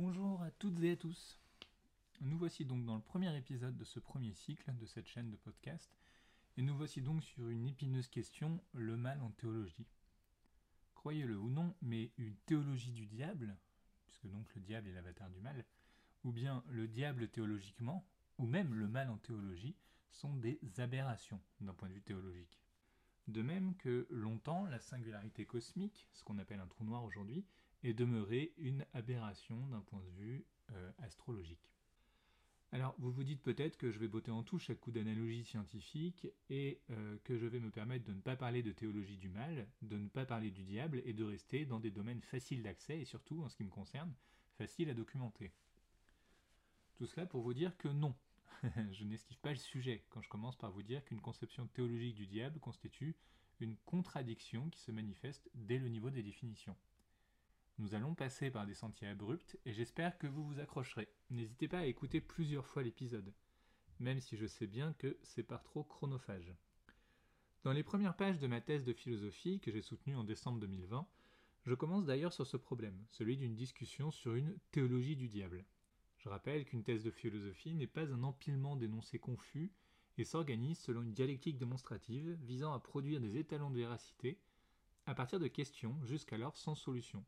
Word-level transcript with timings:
Bonjour 0.00 0.40
à 0.42 0.52
toutes 0.52 0.80
et 0.84 0.92
à 0.92 0.96
tous. 0.96 1.40
Nous 2.20 2.38
voici 2.38 2.64
donc 2.64 2.84
dans 2.84 2.94
le 2.94 3.02
premier 3.02 3.36
épisode 3.36 3.76
de 3.76 3.82
ce 3.82 3.98
premier 3.98 4.32
cycle 4.32 4.72
de 4.76 4.86
cette 4.86 5.08
chaîne 5.08 5.28
de 5.28 5.36
podcast, 5.36 5.90
et 6.56 6.62
nous 6.62 6.76
voici 6.76 7.02
donc 7.02 7.24
sur 7.24 7.48
une 7.48 7.66
épineuse 7.66 8.06
question, 8.06 8.60
le 8.74 8.96
mal 8.96 9.20
en 9.22 9.30
théologie. 9.30 9.88
Croyez-le 10.94 11.36
ou 11.36 11.50
non, 11.50 11.74
mais 11.82 12.12
une 12.16 12.36
théologie 12.46 12.92
du 12.92 13.06
diable, 13.06 13.56
puisque 14.06 14.28
donc 14.28 14.54
le 14.54 14.60
diable 14.60 14.86
est 14.86 14.92
l'avatar 14.92 15.30
du 15.30 15.40
mal, 15.40 15.64
ou 16.22 16.30
bien 16.30 16.62
le 16.68 16.86
diable 16.86 17.26
théologiquement, 17.26 18.06
ou 18.38 18.46
même 18.46 18.74
le 18.74 18.86
mal 18.86 19.10
en 19.10 19.16
théologie, 19.16 19.74
sont 20.12 20.36
des 20.36 20.60
aberrations 20.78 21.40
d'un 21.60 21.74
point 21.74 21.88
de 21.88 21.94
vue 21.94 22.02
théologique. 22.02 22.62
De 23.26 23.42
même 23.42 23.74
que 23.74 24.06
longtemps, 24.10 24.64
la 24.66 24.78
singularité 24.78 25.44
cosmique, 25.44 26.06
ce 26.12 26.22
qu'on 26.22 26.38
appelle 26.38 26.60
un 26.60 26.68
trou 26.68 26.84
noir 26.84 27.02
aujourd'hui, 27.02 27.44
est 27.84 27.94
demeurée 27.94 28.52
une 28.58 28.84
aberration 28.94 29.56
d'un 29.68 29.80
point 29.80 30.00
de 30.00 30.22
vue 30.22 30.44
euh, 30.72 30.90
astrologique. 30.98 31.70
Alors, 32.70 32.94
vous 32.98 33.10
vous 33.10 33.24
dites 33.24 33.42
peut-être 33.42 33.78
que 33.78 33.90
je 33.90 33.98
vais 33.98 34.08
botter 34.08 34.30
en 34.30 34.42
touche 34.42 34.68
à 34.68 34.74
coup 34.74 34.90
d'analogie 34.90 35.42
scientifique 35.44 36.26
et 36.50 36.82
euh, 36.90 37.16
que 37.24 37.38
je 37.38 37.46
vais 37.46 37.60
me 37.60 37.70
permettre 37.70 38.04
de 38.04 38.12
ne 38.12 38.20
pas 38.20 38.36
parler 38.36 38.62
de 38.62 38.72
théologie 38.72 39.16
du 39.16 39.30
mal, 39.30 39.66
de 39.80 39.96
ne 39.96 40.08
pas 40.08 40.26
parler 40.26 40.50
du 40.50 40.64
diable 40.64 41.00
et 41.06 41.14
de 41.14 41.24
rester 41.24 41.64
dans 41.64 41.80
des 41.80 41.90
domaines 41.90 42.20
faciles 42.20 42.62
d'accès 42.62 43.00
et 43.00 43.06
surtout, 43.06 43.42
en 43.42 43.48
ce 43.48 43.56
qui 43.56 43.64
me 43.64 43.70
concerne, 43.70 44.12
faciles 44.58 44.90
à 44.90 44.94
documenter. 44.94 45.50
Tout 46.96 47.06
cela 47.06 47.24
pour 47.24 47.40
vous 47.40 47.54
dire 47.54 47.74
que 47.78 47.88
non, 47.88 48.14
je 48.92 49.04
n'esquive 49.04 49.38
pas 49.38 49.50
le 49.52 49.56
sujet 49.56 50.04
quand 50.10 50.20
je 50.20 50.28
commence 50.28 50.56
par 50.56 50.70
vous 50.70 50.82
dire 50.82 51.02
qu'une 51.04 51.22
conception 51.22 51.66
théologique 51.68 52.16
du 52.16 52.26
diable 52.26 52.60
constitue 52.60 53.16
une 53.60 53.76
contradiction 53.86 54.68
qui 54.68 54.80
se 54.80 54.92
manifeste 54.92 55.48
dès 55.54 55.78
le 55.78 55.88
niveau 55.88 56.10
des 56.10 56.22
définitions. 56.22 56.76
Nous 57.78 57.94
allons 57.94 58.14
passer 58.14 58.50
par 58.50 58.66
des 58.66 58.74
sentiers 58.74 59.06
abrupts 59.06 59.56
et 59.64 59.72
j'espère 59.72 60.18
que 60.18 60.26
vous 60.26 60.44
vous 60.44 60.58
accrocherez. 60.58 61.08
N'hésitez 61.30 61.68
pas 61.68 61.78
à 61.78 61.86
écouter 61.86 62.20
plusieurs 62.20 62.66
fois 62.66 62.82
l'épisode, 62.82 63.32
même 64.00 64.18
si 64.18 64.36
je 64.36 64.46
sais 64.46 64.66
bien 64.66 64.94
que 64.94 65.16
c'est 65.22 65.44
par 65.44 65.62
trop 65.62 65.84
chronophage. 65.84 66.52
Dans 67.62 67.72
les 67.72 67.84
premières 67.84 68.16
pages 68.16 68.40
de 68.40 68.48
ma 68.48 68.60
thèse 68.60 68.84
de 68.84 68.92
philosophie 68.92 69.60
que 69.60 69.70
j'ai 69.70 69.80
soutenue 69.80 70.16
en 70.16 70.24
décembre 70.24 70.58
2020, 70.58 71.06
je 71.66 71.74
commence 71.74 72.04
d'ailleurs 72.04 72.32
sur 72.32 72.48
ce 72.48 72.56
problème, 72.56 72.98
celui 73.10 73.36
d'une 73.36 73.54
discussion 73.54 74.10
sur 74.10 74.34
une 74.34 74.58
théologie 74.72 75.16
du 75.16 75.28
diable. 75.28 75.64
Je 76.16 76.28
rappelle 76.28 76.64
qu'une 76.64 76.82
thèse 76.82 77.04
de 77.04 77.12
philosophie 77.12 77.76
n'est 77.76 77.86
pas 77.86 78.12
un 78.12 78.24
empilement 78.24 78.74
d'énoncés 78.74 79.20
confus 79.20 79.70
et 80.16 80.24
s'organise 80.24 80.80
selon 80.80 81.02
une 81.02 81.14
dialectique 81.14 81.58
démonstrative 81.58 82.36
visant 82.42 82.72
à 82.72 82.80
produire 82.80 83.20
des 83.20 83.36
étalons 83.36 83.70
de 83.70 83.78
véracité 83.78 84.40
à 85.06 85.14
partir 85.14 85.38
de 85.38 85.46
questions 85.46 85.96
jusqu'alors 86.04 86.56
sans 86.56 86.74
solution. 86.74 87.24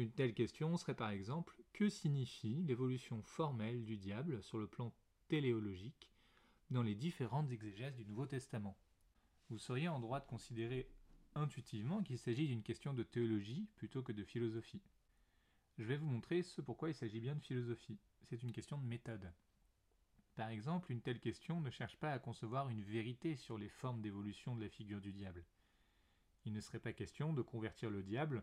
Une 0.00 0.12
telle 0.12 0.32
question 0.32 0.78
serait 0.78 0.94
par 0.94 1.10
exemple 1.10 1.62
que 1.74 1.90
signifie 1.90 2.62
l'évolution 2.62 3.20
formelle 3.22 3.84
du 3.84 3.98
diable 3.98 4.42
sur 4.42 4.56
le 4.56 4.66
plan 4.66 4.94
téléologique 5.28 6.10
dans 6.70 6.82
les 6.82 6.94
différentes 6.94 7.50
exégèses 7.50 7.96
du 7.96 8.06
Nouveau 8.06 8.24
Testament? 8.24 8.78
Vous 9.50 9.58
seriez 9.58 9.88
en 9.88 10.00
droit 10.00 10.20
de 10.20 10.26
considérer 10.26 10.88
intuitivement 11.34 12.02
qu'il 12.02 12.16
s'agit 12.16 12.48
d'une 12.48 12.62
question 12.62 12.94
de 12.94 13.02
théologie 13.02 13.68
plutôt 13.76 14.02
que 14.02 14.12
de 14.12 14.24
philosophie. 14.24 14.80
Je 15.76 15.84
vais 15.84 15.98
vous 15.98 16.06
montrer 16.06 16.42
ce 16.42 16.62
pourquoi 16.62 16.88
il 16.88 16.94
s'agit 16.94 17.20
bien 17.20 17.34
de 17.34 17.42
philosophie 17.42 17.98
c'est 18.22 18.42
une 18.42 18.52
question 18.52 18.78
de 18.78 18.86
méthode. 18.86 19.30
Par 20.34 20.48
exemple, 20.48 20.92
une 20.92 21.02
telle 21.02 21.20
question 21.20 21.60
ne 21.60 21.68
cherche 21.68 21.98
pas 21.98 22.12
à 22.12 22.18
concevoir 22.18 22.70
une 22.70 22.84
vérité 22.84 23.36
sur 23.36 23.58
les 23.58 23.68
formes 23.68 24.00
d'évolution 24.00 24.56
de 24.56 24.62
la 24.62 24.70
figure 24.70 25.02
du 25.02 25.12
diable. 25.12 25.44
Il 26.46 26.54
ne 26.54 26.60
serait 26.62 26.78
pas 26.78 26.94
question 26.94 27.34
de 27.34 27.42
convertir 27.42 27.90
le 27.90 28.02
diable 28.02 28.42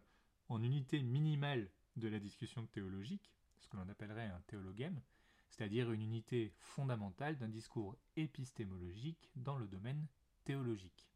en 0.50 0.62
unité 0.62 1.02
minimale 1.02 1.70
de 1.96 2.08
la 2.08 2.20
discussion 2.20 2.66
théologique, 2.68 3.32
ce 3.60 3.68
que 3.68 3.78
l'on 3.78 3.90
appellerait 3.90 4.28
un 4.28 4.42
théologème, 4.48 5.02
c'est-à-dire 5.50 5.92
une 5.92 6.02
unité 6.02 6.54
fondamentale 6.60 7.38
d'un 7.38 7.50
discours 7.50 7.96
épistémologique 8.16 9.30
dans 9.36 9.58
le 9.58 9.68
domaine 9.68 10.08
théologique. 10.44 11.08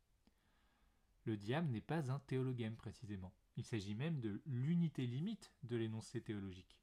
Le 1.26 1.38
diable 1.38 1.70
n'est 1.70 1.82
pas 1.82 2.12
un 2.12 2.20
théologème 2.20 2.76
précisément. 2.76 3.34
Il 3.58 3.64
s'agit 3.64 3.96
même 3.96 4.20
de 4.20 4.42
l'unité 4.46 5.06
limite 5.06 5.54
de 5.64 5.76
l'énoncé 5.76 6.22
théologique. 6.22 6.78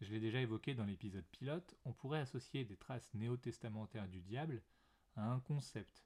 Je 0.00 0.12
l'ai 0.12 0.20
déjà 0.20 0.40
évoqué 0.40 0.74
dans 0.74 0.84
l'épisode 0.84 1.24
pilote, 1.26 1.76
on 1.84 1.92
pourrait 1.92 2.20
associer 2.20 2.64
des 2.64 2.76
traces 2.76 3.12
néo-testamentaires 3.14 4.08
du 4.08 4.20
diable 4.20 4.62
à 5.16 5.30
un 5.30 5.40
concept. 5.40 6.04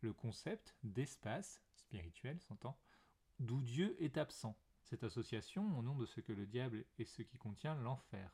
Le 0.00 0.12
concept 0.12 0.74
d'espace, 0.82 1.62
spirituel 1.74 2.40
s'entend, 2.40 2.78
d'où 3.40 3.60
Dieu 3.62 3.96
est 4.00 4.18
absent. 4.18 4.56
Cette 4.84 5.02
association 5.02 5.78
au 5.78 5.82
nom 5.82 5.96
de 5.96 6.06
ce 6.06 6.20
que 6.20 6.32
le 6.32 6.46
diable 6.46 6.84
est 6.98 7.04
ce 7.04 7.22
qui 7.22 7.38
contient 7.38 7.74
l'enfer. 7.74 8.30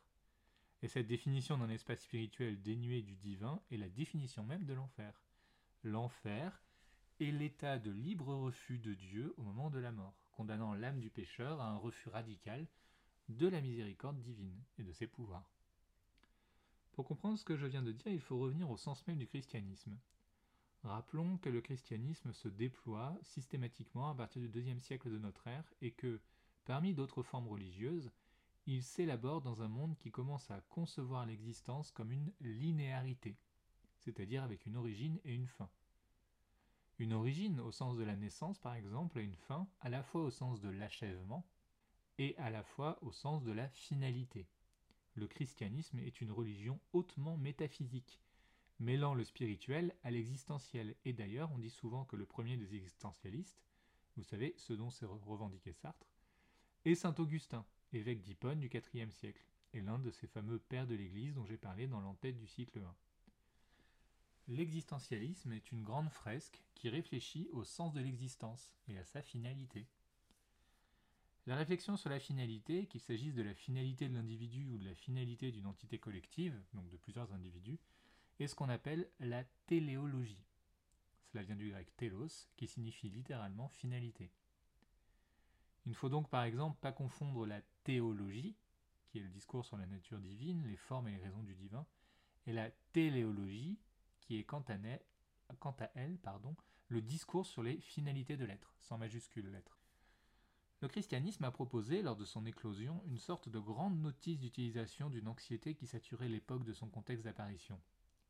Et 0.82 0.88
cette 0.88 1.06
définition 1.06 1.56
d'un 1.56 1.70
espace 1.70 2.02
spirituel 2.02 2.60
dénué 2.60 3.02
du 3.02 3.16
divin 3.16 3.62
est 3.70 3.76
la 3.76 3.88
définition 3.88 4.44
même 4.44 4.64
de 4.64 4.74
l'enfer. 4.74 5.22
L'enfer 5.82 6.62
est 7.20 7.30
l'état 7.30 7.78
de 7.78 7.90
libre 7.90 8.34
refus 8.34 8.78
de 8.78 8.94
Dieu 8.94 9.34
au 9.38 9.42
moment 9.42 9.70
de 9.70 9.78
la 9.78 9.92
mort, 9.92 10.14
condamnant 10.32 10.74
l'âme 10.74 11.00
du 11.00 11.08
pécheur 11.08 11.60
à 11.60 11.70
un 11.70 11.76
refus 11.76 12.08
radical 12.08 12.66
de 13.28 13.48
la 13.48 13.60
miséricorde 13.60 14.20
divine 14.20 14.60
et 14.78 14.82
de 14.82 14.92
ses 14.92 15.06
pouvoirs. 15.06 15.50
Pour 16.92 17.06
comprendre 17.06 17.38
ce 17.38 17.44
que 17.44 17.56
je 17.56 17.66
viens 17.66 17.82
de 17.82 17.92
dire, 17.92 18.12
il 18.12 18.20
faut 18.20 18.38
revenir 18.38 18.70
au 18.70 18.76
sens 18.76 19.06
même 19.06 19.18
du 19.18 19.26
christianisme. 19.26 19.96
Rappelons 20.86 21.36
que 21.38 21.48
le 21.48 21.60
christianisme 21.60 22.32
se 22.32 22.46
déploie 22.46 23.18
systématiquement 23.22 24.08
à 24.08 24.14
partir 24.14 24.40
du 24.40 24.48
deuxième 24.48 24.78
siècle 24.78 25.10
de 25.10 25.18
notre 25.18 25.48
ère 25.48 25.64
et 25.82 25.90
que, 25.90 26.20
parmi 26.64 26.94
d'autres 26.94 27.24
formes 27.24 27.48
religieuses, 27.48 28.12
il 28.66 28.84
s'élabore 28.84 29.40
dans 29.40 29.62
un 29.62 29.68
monde 29.68 29.96
qui 29.98 30.12
commence 30.12 30.48
à 30.48 30.60
concevoir 30.68 31.26
l'existence 31.26 31.90
comme 31.90 32.12
une 32.12 32.32
linéarité, 32.40 33.36
c'est-à-dire 33.98 34.44
avec 34.44 34.64
une 34.64 34.76
origine 34.76 35.18
et 35.24 35.34
une 35.34 35.48
fin. 35.48 35.68
Une 36.98 37.14
origine 37.14 37.58
au 37.58 37.72
sens 37.72 37.96
de 37.96 38.04
la 38.04 38.14
naissance, 38.14 38.60
par 38.60 38.74
exemple, 38.74 39.18
et 39.18 39.24
une 39.24 39.34
fin 39.34 39.66
à 39.80 39.88
la 39.88 40.04
fois 40.04 40.22
au 40.22 40.30
sens 40.30 40.60
de 40.60 40.68
l'achèvement, 40.68 41.44
et 42.18 42.36
à 42.38 42.48
la 42.48 42.62
fois 42.62 42.96
au 43.02 43.10
sens 43.10 43.42
de 43.42 43.50
la 43.52 43.68
finalité. 43.70 44.46
Le 45.14 45.26
christianisme 45.26 45.98
est 45.98 46.20
une 46.20 46.30
religion 46.30 46.78
hautement 46.92 47.36
métaphysique, 47.36 48.20
mêlant 48.78 49.14
le 49.14 49.24
spirituel 49.24 49.94
à 50.02 50.10
l'existentiel, 50.10 50.94
et 51.04 51.12
d'ailleurs 51.12 51.50
on 51.52 51.58
dit 51.58 51.70
souvent 51.70 52.04
que 52.04 52.16
le 52.16 52.26
premier 52.26 52.56
des 52.56 52.74
existentialistes, 52.74 53.62
vous 54.16 54.22
savez, 54.22 54.54
ce 54.56 54.72
dont 54.72 54.90
s'est 54.90 55.06
revendiqué 55.06 55.72
Sartre, 55.72 56.06
est 56.84 56.94
saint 56.94 57.14
Augustin, 57.18 57.64
évêque 57.92 58.22
d'Hippone 58.22 58.60
du 58.60 58.70
IVe 58.94 59.10
siècle, 59.12 59.44
et 59.72 59.80
l'un 59.80 59.98
de 59.98 60.10
ces 60.10 60.26
fameux 60.26 60.58
pères 60.58 60.86
de 60.86 60.94
l'Église 60.94 61.34
dont 61.34 61.44
j'ai 61.44 61.58
parlé 61.58 61.86
dans 61.86 62.00
l'entête 62.00 62.38
du 62.38 62.46
cycle 62.46 62.78
1. 62.78 62.94
L'existentialisme 64.48 65.52
est 65.52 65.72
une 65.72 65.82
grande 65.82 66.10
fresque 66.10 66.62
qui 66.74 66.88
réfléchit 66.88 67.48
au 67.52 67.64
sens 67.64 67.92
de 67.92 68.00
l'existence 68.00 68.70
et 68.88 68.96
à 68.96 69.04
sa 69.04 69.20
finalité. 69.20 69.86
La 71.46 71.56
réflexion 71.56 71.96
sur 71.96 72.10
la 72.10 72.20
finalité, 72.20 72.86
qu'il 72.86 73.00
s'agisse 73.00 73.34
de 73.34 73.42
la 73.42 73.54
finalité 73.54 74.08
de 74.08 74.14
l'individu 74.14 74.66
ou 74.68 74.78
de 74.78 74.84
la 74.84 74.94
finalité 74.94 75.52
d'une 75.52 75.66
entité 75.66 75.98
collective, 75.98 76.60
donc 76.74 76.88
de 76.88 76.96
plusieurs 76.96 77.32
individus, 77.32 77.78
est 78.38 78.48
ce 78.48 78.54
qu'on 78.54 78.68
appelle 78.68 79.08
la 79.20 79.44
téléologie. 79.66 80.44
Cela 81.32 81.42
vient 81.42 81.56
du 81.56 81.70
grec 81.70 81.94
télos, 81.96 82.48
qui 82.56 82.66
signifie 82.66 83.08
littéralement 83.08 83.68
finalité. 83.68 84.30
Il 85.84 85.90
ne 85.90 85.94
faut 85.94 86.08
donc 86.08 86.28
par 86.28 86.44
exemple 86.44 86.78
pas 86.80 86.92
confondre 86.92 87.46
la 87.46 87.60
théologie, 87.84 88.56
qui 89.08 89.18
est 89.18 89.22
le 89.22 89.28
discours 89.28 89.64
sur 89.64 89.76
la 89.76 89.86
nature 89.86 90.18
divine, 90.18 90.66
les 90.66 90.76
formes 90.76 91.08
et 91.08 91.12
les 91.12 91.22
raisons 91.22 91.42
du 91.42 91.54
divin, 91.54 91.86
et 92.46 92.52
la 92.52 92.70
téléologie, 92.92 93.78
qui 94.20 94.38
est 94.38 94.44
quant 94.44 94.64
à, 94.68 95.90
elle 95.94 96.18
le 96.88 97.02
discours 97.02 97.46
sur 97.46 97.62
les 97.62 97.80
finalités 97.80 98.36
de 98.36 98.44
l'être, 98.44 98.74
sans 98.80 98.98
majuscule 98.98 99.50
l'être. 99.50 99.78
Le 100.82 100.88
christianisme 100.88 101.44
a 101.44 101.50
proposé, 101.50 102.02
lors 102.02 102.16
de 102.16 102.24
son 102.24 102.44
éclosion, 102.44 103.02
une 103.06 103.18
sorte 103.18 103.48
de 103.48 103.58
grande 103.58 103.98
notice 103.98 104.38
d'utilisation 104.38 105.08
d'une 105.08 105.28
anxiété 105.28 105.74
qui 105.74 105.86
saturait 105.86 106.28
l'époque 106.28 106.64
de 106.64 106.72
son 106.72 106.88
contexte 106.88 107.24
d'apparition, 107.24 107.80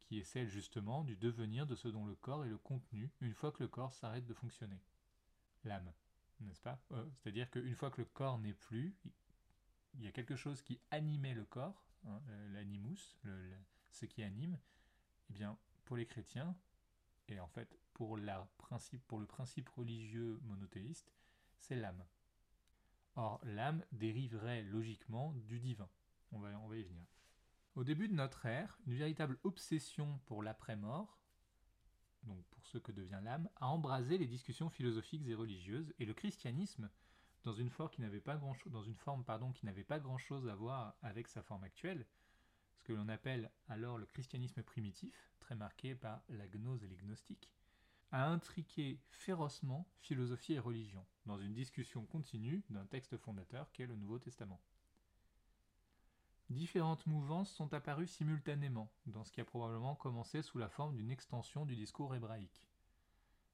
qui 0.06 0.18
est 0.18 0.24
celle 0.24 0.48
justement 0.48 1.04
du 1.04 1.16
devenir 1.16 1.66
de 1.66 1.74
ce 1.74 1.88
dont 1.88 2.06
le 2.06 2.14
corps 2.14 2.44
est 2.44 2.48
le 2.48 2.58
contenu 2.58 3.10
une 3.20 3.34
fois 3.34 3.52
que 3.52 3.62
le 3.62 3.68
corps 3.68 3.92
s'arrête 3.92 4.24
de 4.24 4.34
fonctionner. 4.34 4.80
L'âme, 5.64 5.92
n'est-ce 6.40 6.60
pas? 6.60 6.80
Euh, 6.92 7.04
C'est-à-dire 7.16 7.50
qu'une 7.50 7.74
fois 7.74 7.90
que 7.90 8.00
le 8.00 8.06
corps 8.06 8.38
n'est 8.38 8.54
plus, 8.54 8.94
il 9.94 10.04
y 10.04 10.06
a 10.06 10.12
quelque 10.12 10.36
chose 10.36 10.62
qui 10.62 10.80
animait 10.90 11.34
le 11.34 11.44
corps, 11.44 11.84
hein, 12.06 12.20
l'animus, 12.52 13.18
ce 13.90 14.06
qui 14.06 14.22
anime, 14.22 14.58
eh 15.30 15.32
bien, 15.32 15.58
pour 15.84 15.96
les 15.96 16.06
chrétiens, 16.06 16.56
et 17.28 17.40
en 17.40 17.48
fait 17.48 17.76
pour, 17.94 18.16
la 18.16 18.46
principe, 18.58 19.04
pour 19.06 19.18
le 19.18 19.26
principe 19.26 19.68
religieux 19.70 20.38
monothéiste, 20.44 21.12
c'est 21.58 21.76
l'âme. 21.76 22.04
Or, 23.16 23.40
l'âme 23.44 23.82
dériverait 23.92 24.62
logiquement 24.62 25.32
du 25.32 25.58
divin. 25.58 25.88
On 26.32 26.38
va, 26.38 26.50
on 26.60 26.68
va 26.68 26.76
y 26.76 26.82
venir. 26.82 27.06
Au 27.76 27.84
début 27.84 28.08
de 28.08 28.14
notre 28.14 28.46
ère, 28.46 28.78
une 28.86 28.94
véritable 28.94 29.38
obsession 29.44 30.18
pour 30.24 30.42
l'après-mort, 30.42 31.18
donc 32.22 32.42
pour 32.46 32.66
ce 32.66 32.78
que 32.78 32.90
devient 32.90 33.20
l'âme, 33.22 33.50
a 33.56 33.68
embrasé 33.68 34.16
les 34.16 34.26
discussions 34.26 34.70
philosophiques 34.70 35.26
et 35.26 35.34
religieuses, 35.34 35.92
et 35.98 36.06
le 36.06 36.14
christianisme 36.14 36.88
dans 37.44 37.52
une 37.52 37.68
forme 37.68 37.90
qui 37.90 38.00
n'avait 38.00 38.18
pas 38.18 38.38
pas 39.84 39.98
grand-chose 39.98 40.48
à 40.48 40.54
voir 40.54 40.96
avec 41.02 41.28
sa 41.28 41.42
forme 41.42 41.64
actuelle, 41.64 42.06
ce 42.78 42.82
que 42.82 42.94
l'on 42.94 43.10
appelle 43.10 43.50
alors 43.68 43.98
le 43.98 44.06
christianisme 44.06 44.62
primitif, 44.62 45.30
très 45.38 45.54
marqué 45.54 45.94
par 45.94 46.22
la 46.30 46.48
gnose 46.48 46.82
et 46.82 46.88
les 46.88 46.96
gnostiques, 46.96 47.52
a 48.10 48.26
intriqué 48.26 49.02
férocement 49.10 49.86
philosophie 49.98 50.54
et 50.54 50.58
religion, 50.58 51.04
dans 51.26 51.38
une 51.38 51.52
discussion 51.52 52.06
continue 52.06 52.64
d'un 52.70 52.86
texte 52.86 53.18
fondateur 53.18 53.70
qu'est 53.72 53.86
le 53.86 53.96
Nouveau 53.96 54.18
Testament. 54.18 54.62
Différentes 56.48 57.06
mouvances 57.06 57.50
sont 57.50 57.74
apparues 57.74 58.06
simultanément, 58.06 58.88
dans 59.06 59.24
ce 59.24 59.32
qui 59.32 59.40
a 59.40 59.44
probablement 59.44 59.96
commencé 59.96 60.42
sous 60.42 60.58
la 60.58 60.68
forme 60.68 60.94
d'une 60.96 61.10
extension 61.10 61.66
du 61.66 61.74
discours 61.74 62.14
hébraïque. 62.14 62.68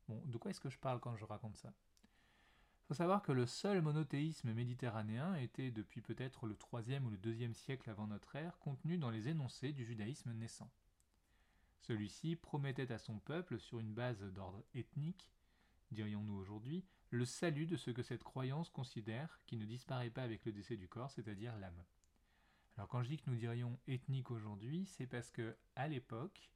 Bon, 0.08 0.20
de 0.26 0.36
quoi 0.36 0.50
est-ce 0.50 0.60
que 0.60 0.68
je 0.68 0.78
parle 0.78 1.00
quand 1.00 1.16
je 1.16 1.24
raconte 1.24 1.56
ça? 1.56 1.72
Il 1.72 2.88
faut 2.88 2.94
savoir 2.94 3.22
que 3.22 3.32
le 3.32 3.46
seul 3.46 3.80
monothéisme 3.80 4.52
méditerranéen 4.52 5.34
était 5.36 5.70
depuis 5.70 6.02
peut-être 6.02 6.46
le 6.46 6.54
3 6.54 6.82
ou 7.02 7.08
le 7.08 7.16
2 7.16 7.54
siècle 7.54 7.88
avant 7.88 8.06
notre 8.06 8.36
ère 8.36 8.58
contenu 8.58 8.98
dans 8.98 9.10
les 9.10 9.28
énoncés 9.28 9.72
du 9.72 9.86
judaïsme 9.86 10.32
naissant. 10.34 10.70
Celui-ci 11.80 12.36
promettait 12.36 12.92
à 12.92 12.98
son 12.98 13.18
peuple, 13.20 13.58
sur 13.58 13.80
une 13.80 13.94
base 13.94 14.22
d'ordre 14.34 14.62
ethnique, 14.74 15.30
dirions-nous 15.92 16.34
aujourd'hui, 16.34 16.84
le 17.08 17.24
salut 17.24 17.66
de 17.66 17.76
ce 17.76 17.90
que 17.90 18.02
cette 18.02 18.22
croyance 18.22 18.68
considère 18.68 19.40
qui 19.46 19.56
ne 19.56 19.64
disparaît 19.64 20.10
pas 20.10 20.22
avec 20.22 20.44
le 20.44 20.52
décès 20.52 20.76
du 20.76 20.88
corps, 20.88 21.10
c'est-à-dire 21.10 21.56
l'âme. 21.56 21.82
Alors 22.76 22.88
quand 22.88 23.02
je 23.02 23.08
dis 23.08 23.18
que 23.18 23.28
nous 23.28 23.36
dirions 23.36 23.78
ethnique 23.86 24.30
aujourd'hui, 24.30 24.86
c'est 24.86 25.06
parce 25.06 25.30
que 25.30 25.56
à 25.76 25.88
l'époque, 25.88 26.50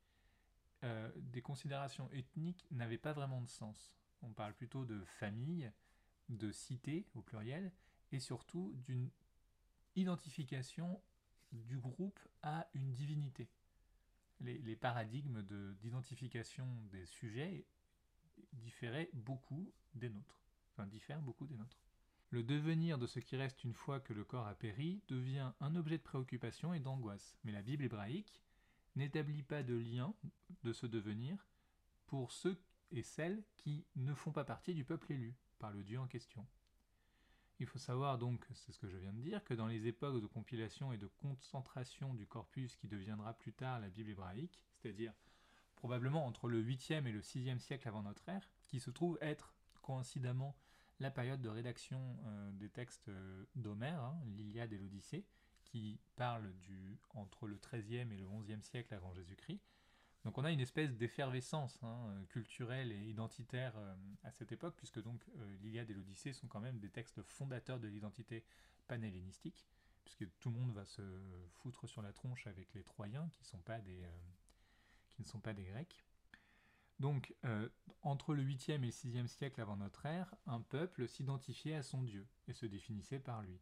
euh, 0.84 1.10
des 1.16 1.42
considérations 1.42 2.10
ethniques 2.12 2.66
n'avaient 2.70 2.98
pas 2.98 3.12
vraiment 3.12 3.40
de 3.40 3.48
sens. 3.48 3.94
On 4.22 4.32
parle 4.32 4.54
plutôt 4.54 4.84
de 4.84 5.04
famille, 5.04 5.70
de 6.28 6.50
cité 6.50 7.06
au 7.14 7.22
pluriel, 7.22 7.72
et 8.12 8.20
surtout 8.20 8.72
d'une 8.84 9.10
identification 9.94 11.00
du 11.52 11.78
groupe 11.78 12.20
à 12.42 12.68
une 12.74 12.92
divinité. 12.92 13.48
Les, 14.40 14.76
paradigmes 14.76 15.42
d'identification 15.80 16.66
des 16.90 17.06
sujets 17.06 17.64
différaient 18.52 19.08
beaucoup 19.14 19.72
des 19.94 20.10
nôtres, 20.10 20.38
enfin 20.72 20.86
diffèrent 20.86 21.22
beaucoup 21.22 21.46
des 21.46 21.56
nôtres. 21.56 21.85
Le 22.30 22.42
devenir 22.42 22.98
de 22.98 23.06
ce 23.06 23.20
qui 23.20 23.36
reste 23.36 23.62
une 23.64 23.74
fois 23.74 24.00
que 24.00 24.12
le 24.12 24.24
corps 24.24 24.46
a 24.46 24.54
péri 24.54 25.00
devient 25.08 25.52
un 25.60 25.76
objet 25.76 25.98
de 25.98 26.02
préoccupation 26.02 26.74
et 26.74 26.80
d'angoisse. 26.80 27.36
Mais 27.44 27.52
la 27.52 27.62
Bible 27.62 27.84
hébraïque 27.84 28.42
n'établit 28.96 29.42
pas 29.42 29.62
de 29.62 29.74
lien 29.74 30.14
de 30.64 30.72
ce 30.72 30.86
devenir 30.86 31.46
pour 32.06 32.32
ceux 32.32 32.58
et 32.90 33.02
celles 33.02 33.42
qui 33.56 33.84
ne 33.94 34.14
font 34.14 34.32
pas 34.32 34.44
partie 34.44 34.74
du 34.74 34.84
peuple 34.84 35.12
élu 35.12 35.36
par 35.58 35.70
le 35.70 35.82
Dieu 35.82 35.98
en 35.98 36.06
question. 36.06 36.46
Il 37.58 37.66
faut 37.66 37.78
savoir 37.78 38.18
donc, 38.18 38.44
c'est 38.52 38.72
ce 38.72 38.78
que 38.78 38.88
je 38.88 38.98
viens 38.98 39.12
de 39.12 39.20
dire, 39.20 39.42
que 39.44 39.54
dans 39.54 39.66
les 39.66 39.86
époques 39.86 40.20
de 40.20 40.26
compilation 40.26 40.92
et 40.92 40.98
de 40.98 41.06
concentration 41.06 42.12
du 42.12 42.26
corpus 42.26 42.76
qui 42.76 42.86
deviendra 42.86 43.32
plus 43.32 43.52
tard 43.52 43.80
la 43.80 43.88
Bible 43.88 44.10
hébraïque, 44.10 44.60
c'est-à-dire 44.74 45.14
probablement 45.76 46.26
entre 46.26 46.48
le 46.48 46.62
8e 46.62 47.06
et 47.06 47.12
le 47.12 47.20
6e 47.20 47.58
siècle 47.58 47.88
avant 47.88 48.02
notre 48.02 48.28
ère, 48.28 48.50
qui 48.66 48.78
se 48.78 48.90
trouve 48.90 49.16
être 49.22 49.54
coïncidemment 49.80 50.54
la 51.00 51.10
période 51.10 51.40
de 51.40 51.48
rédaction 51.48 52.18
euh, 52.26 52.50
des 52.52 52.68
textes 52.68 53.08
euh, 53.08 53.44
d'Homère, 53.54 54.02
hein, 54.02 54.18
l'Iliade 54.36 54.72
et 54.72 54.78
l'Odyssée, 54.78 55.24
qui 55.64 55.98
parlent 56.16 56.52
du, 56.62 56.98
entre 57.10 57.46
le 57.46 57.58
XIIIe 57.58 58.10
et 58.12 58.16
le 58.16 58.26
XIe 58.26 58.62
siècle 58.62 58.94
avant 58.94 59.12
Jésus-Christ. 59.12 59.60
Donc 60.24 60.38
on 60.38 60.44
a 60.44 60.50
une 60.50 60.60
espèce 60.60 60.96
d'effervescence 60.96 61.78
hein, 61.82 62.24
culturelle 62.30 62.90
et 62.92 63.04
identitaire 63.04 63.74
euh, 63.76 63.94
à 64.24 64.32
cette 64.32 64.52
époque, 64.52 64.74
puisque 64.76 65.02
donc 65.02 65.24
l'Iliade 65.62 65.90
et 65.90 65.94
l'Odyssée 65.94 66.32
sont 66.32 66.48
quand 66.48 66.60
même 66.60 66.78
des 66.78 66.90
textes 66.90 67.22
fondateurs 67.22 67.78
de 67.78 67.88
l'identité 67.88 68.44
panhellénistique, 68.88 69.66
puisque 70.04 70.26
tout 70.38 70.50
le 70.50 70.56
monde 70.58 70.72
va 70.72 70.84
se 70.84 71.02
foutre 71.50 71.88
sur 71.88 72.02
la 72.02 72.12
tronche 72.12 72.46
avec 72.46 72.72
les 72.74 72.82
Troyens, 72.82 73.28
qui 73.30 73.42
ne 73.42 73.46
sont 73.46 75.40
pas 75.40 75.52
des 75.54 75.64
Grecs. 75.64 76.05
Donc, 76.98 77.34
euh, 77.44 77.68
entre 78.02 78.34
le 78.34 78.42
8e 78.42 78.82
et 78.82 78.86
le 78.86 78.90
6e 78.90 79.26
siècle 79.26 79.60
avant 79.60 79.76
notre 79.76 80.06
ère, 80.06 80.34
un 80.46 80.60
peuple 80.60 81.06
s'identifiait 81.08 81.74
à 81.74 81.82
son 81.82 82.02
dieu 82.02 82.26
et 82.48 82.52
se 82.52 82.66
définissait 82.66 83.18
par 83.18 83.42
lui. 83.42 83.60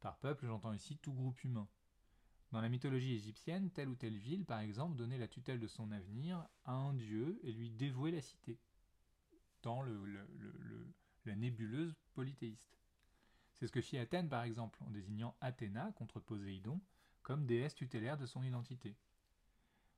Par 0.00 0.18
peuple, 0.18 0.46
j'entends 0.46 0.72
ici 0.72 0.96
tout 0.98 1.12
groupe 1.12 1.42
humain. 1.42 1.68
Dans 2.52 2.60
la 2.60 2.68
mythologie 2.68 3.14
égyptienne, 3.14 3.70
telle 3.70 3.88
ou 3.88 3.96
telle 3.96 4.18
ville, 4.18 4.44
par 4.44 4.60
exemple, 4.60 4.96
donnait 4.96 5.18
la 5.18 5.28
tutelle 5.28 5.58
de 5.58 5.66
son 5.66 5.90
avenir 5.90 6.46
à 6.64 6.74
un 6.74 6.92
dieu 6.92 7.40
et 7.42 7.52
lui 7.52 7.70
dévouait 7.70 8.10
la 8.10 8.20
cité, 8.20 8.58
dans 9.62 9.82
la 9.82 11.36
nébuleuse 11.36 11.94
polythéiste. 12.14 12.78
C'est 13.54 13.66
ce 13.66 13.72
que 13.72 13.80
fit 13.80 13.96
Athènes, 13.96 14.28
par 14.28 14.42
exemple, 14.42 14.78
en 14.82 14.90
désignant 14.90 15.36
Athéna 15.40 15.92
contre 15.92 16.20
Poséidon 16.20 16.80
comme 17.22 17.46
déesse 17.46 17.74
tutélaire 17.74 18.18
de 18.18 18.26
son 18.26 18.42
identité 18.42 18.96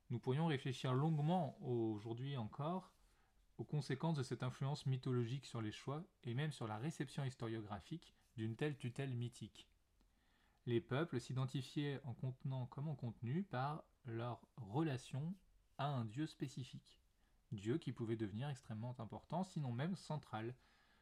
nous 0.09 0.19
pourrions 0.19 0.47
réfléchir 0.47 0.93
longuement 0.93 1.57
aujourd'hui 1.61 2.37
encore 2.37 2.91
aux 3.57 3.63
conséquences 3.63 4.17
de 4.17 4.23
cette 4.23 4.43
influence 4.43 4.85
mythologique 4.85 5.45
sur 5.45 5.61
les 5.61 5.71
choix 5.71 6.03
et 6.23 6.33
même 6.33 6.51
sur 6.51 6.67
la 6.67 6.77
réception 6.77 7.23
historiographique 7.23 8.13
d'une 8.35 8.55
telle 8.55 8.77
tutelle 8.77 9.13
mythique. 9.13 9.67
Les 10.65 10.81
peuples 10.81 11.19
s'identifiaient 11.19 12.01
en 12.03 12.13
contenant 12.13 12.65
comme 12.65 12.87
en 12.87 12.95
contenu 12.95 13.43
par 13.43 13.83
leur 14.05 14.45
relation 14.57 15.33
à 15.77 15.87
un 15.87 16.05
dieu 16.05 16.27
spécifique, 16.27 16.99
dieu 17.51 17.77
qui 17.77 17.91
pouvait 17.91 18.15
devenir 18.15 18.49
extrêmement 18.49 18.95
important, 18.99 19.43
sinon 19.43 19.71
même 19.71 19.95
central, 19.95 20.55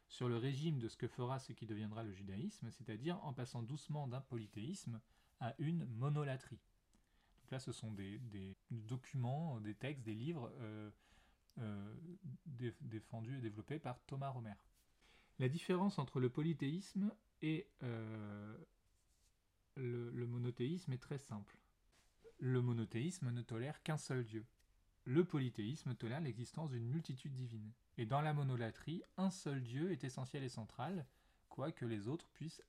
sur 0.08 0.28
le 0.28 0.36
régime 0.36 0.78
de 0.78 0.88
ce 0.88 0.96
que 0.96 1.08
fera 1.08 1.38
ce 1.38 1.52
qui 1.52 1.66
deviendra 1.66 2.04
le 2.04 2.12
judaïsme, 2.12 2.70
c'est-à-dire 2.70 3.22
en 3.24 3.32
passant 3.32 3.62
doucement 3.62 4.06
d'un 4.06 4.20
polythéisme 4.20 5.00
à 5.40 5.54
une 5.58 5.86
monolatrie 5.86 6.60
là, 7.50 7.58
ce 7.58 7.72
sont 7.72 7.92
des, 7.92 8.20
documents, 8.70 9.60
des 9.60 9.74
textes, 9.74 10.04
des 10.04 10.14
livres 10.14 10.52
euh, 10.60 10.90
euh, 11.58 11.94
défendus 12.80 13.38
et 13.38 13.40
développés 13.40 13.78
par 13.78 14.00
Thomas 14.06 14.30
Romer. 14.30 14.54
La 15.38 15.48
différence 15.48 15.98
entre 15.98 16.20
le 16.20 16.28
polythéisme 16.28 17.12
et 17.42 17.68
euh, 17.82 18.56
le, 19.76 20.26
monothéisme 20.26 20.92
est 20.92 21.02
très 21.02 21.18
simple. 21.18 21.58
Le 22.38 22.62
monothéisme 22.62 23.30
ne 23.30 23.42
tolère 23.42 23.82
qu'un 23.82 23.96
seul 23.96 24.24
Dieu. 24.24 24.46
Le 25.04 25.24
polythéisme 25.24 25.94
tolère 25.94 26.20
l'existence 26.20 26.70
d'une 26.70 26.88
multitude 26.88 27.34
divine. 27.34 27.72
Et 27.98 28.06
dans 28.06 28.20
la 28.20 28.32
monolatrie, 28.32 29.02
un 29.16 29.30
seul 29.30 29.62
Dieu 29.62 29.92
est 29.92 30.04
essentiel 30.04 30.42
et 30.44 30.48
central, 30.48 31.06
quoique 31.48 31.84
les 31.84 32.08
autres 32.08 32.28
puissent 32.30 32.62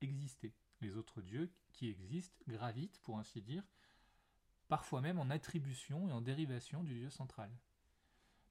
exister. 0.00 0.52
Les 0.80 0.96
autres 0.96 1.22
dieux 1.22 1.50
qui 1.72 1.88
existent 1.88 2.38
gravitent, 2.46 3.00
pour 3.00 3.18
ainsi 3.18 3.40
dire, 3.40 3.64
parfois 4.68 5.00
même 5.00 5.18
en 5.18 5.30
attribution 5.30 6.08
et 6.08 6.12
en 6.12 6.20
dérivation 6.20 6.84
du 6.84 6.94
dieu 6.94 7.10
central. 7.10 7.50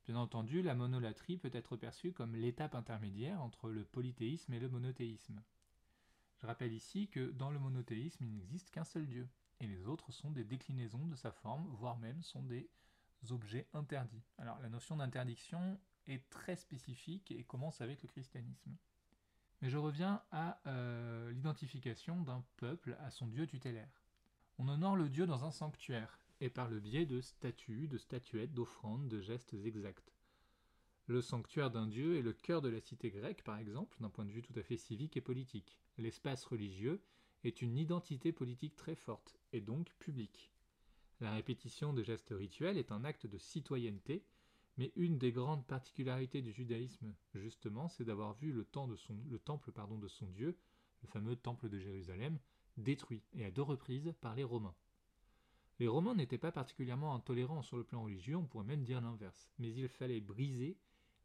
Bien 0.06 0.16
entendu, 0.16 0.62
la 0.62 0.74
monolatrie 0.74 1.38
peut 1.38 1.52
être 1.54 1.76
perçue 1.76 2.14
comme 2.14 2.36
l'étape 2.36 2.76
intermédiaire 2.76 3.42
entre 3.42 3.70
le 3.70 3.84
polythéisme 3.84 4.54
et 4.54 4.60
le 4.60 4.70
monothéisme. 4.70 5.42
Je 6.38 6.48
rappelle 6.48 6.74
ici 6.74 7.08
que 7.10 7.32
dans 7.32 7.50
le 7.50 7.60
monothéisme, 7.60 8.24
il 8.24 8.34
n'existe 8.34 8.72
qu'un 8.72 8.84
seul 8.84 9.08
dieu, 9.08 9.28
et 9.60 9.68
les 9.68 9.88
autres 9.88 10.12
sont 10.12 10.32
des 10.32 10.44
déclinaisons 10.44 11.08
de 11.08 11.16
sa 11.16 11.32
forme, 11.32 11.68
voire 11.74 11.98
même 11.98 12.22
sont 12.22 12.44
des 12.44 12.70
objets 13.30 13.68
interdits. 13.74 14.24
Alors 14.38 14.60
la 14.60 14.70
notion 14.70 14.98
d'interdiction 14.98 15.80
est 16.06 16.30
très 16.30 16.56
spécifique 16.56 17.32
et 17.32 17.44
commence 17.44 17.82
avec 17.82 18.02
le 18.02 18.08
christianisme. 18.08 18.78
Mais 19.62 19.70
je 19.70 19.78
reviens 19.78 20.22
à 20.32 20.62
euh, 20.68 21.32
l'identification 21.32 22.22
d'un 22.22 22.46
peuple 22.58 22.96
à 23.02 23.10
son 23.10 23.28
dieu 23.28 23.48
tutélaire. 23.48 24.07
On 24.60 24.70
honore 24.70 24.96
le 24.96 25.08
dieu 25.08 25.28
dans 25.28 25.44
un 25.46 25.52
sanctuaire, 25.52 26.20
et 26.42 26.50
par 26.50 26.68
le 26.68 26.80
biais 26.80 27.06
de 27.06 27.22
statues, 27.22 27.88
de 27.88 28.00
statuettes, 28.00 28.56
d'offrandes, 28.56 29.08
de 29.08 29.22
gestes 29.22 29.54
exacts. 29.54 30.12
Le 31.06 31.22
sanctuaire 31.22 31.70
d'un 31.70 31.86
dieu 31.86 32.18
est 32.18 32.24
le 32.24 32.34
cœur 32.34 32.62
de 32.62 32.70
la 32.70 32.82
cité 32.82 33.12
grecque, 33.12 33.44
par 33.44 33.60
exemple, 33.60 33.96
d'un 34.00 34.10
point 34.10 34.26
de 34.26 34.32
vue 34.32 34.42
tout 34.42 34.58
à 34.58 34.64
fait 34.64 34.78
civique 34.78 35.16
et 35.16 35.22
politique. 35.22 35.80
L'espace 36.00 36.44
religieux 36.44 37.02
est 37.44 37.62
une 37.62 37.78
identité 37.78 38.32
politique 38.32 38.76
très 38.76 38.96
forte, 38.96 39.40
et 39.54 39.62
donc 39.62 39.94
publique. 40.00 40.52
La 41.20 41.32
répétition 41.32 41.94
de 41.94 42.02
gestes 42.02 42.34
rituels 42.36 42.78
est 42.78 42.92
un 42.92 43.04
acte 43.04 43.28
de 43.28 43.38
citoyenneté, 43.38 44.26
mais 44.78 44.92
une 44.96 45.20
des 45.20 45.32
grandes 45.32 45.66
particularités 45.68 46.42
du 46.42 46.52
judaïsme, 46.52 47.14
justement, 47.36 47.90
c'est 47.90 48.06
d'avoir 48.06 48.34
vu 48.34 48.52
le, 48.52 48.68
le 49.30 49.40
temple 49.40 49.72
pardon, 49.72 50.00
de 50.00 50.08
son 50.08 50.28
Dieu, 50.30 50.58
le 51.04 51.08
fameux 51.08 51.36
temple 51.36 51.70
de 51.70 51.78
Jérusalem, 51.78 52.40
détruit, 52.78 53.24
et 53.34 53.46
à 53.46 53.52
deux 53.52 53.62
reprises 53.62 54.14
par 54.22 54.36
les 54.36 54.44
Romains. 54.44 54.76
Les 55.80 55.88
Romains 55.88 56.16
n'étaient 56.16 56.38
pas 56.38 56.52
particulièrement 56.52 57.14
intolérants 57.14 57.62
sur 57.62 57.78
le 57.78 57.84
plan 57.84 58.04
religieux, 58.04 58.36
on 58.36 58.46
pourrait 58.46 58.66
même 58.66 58.84
dire 58.84 59.02
l'inverse, 59.02 59.50
mais 59.60 59.72
il 59.74 59.88
fallait 59.88 60.22
briser 60.22 60.78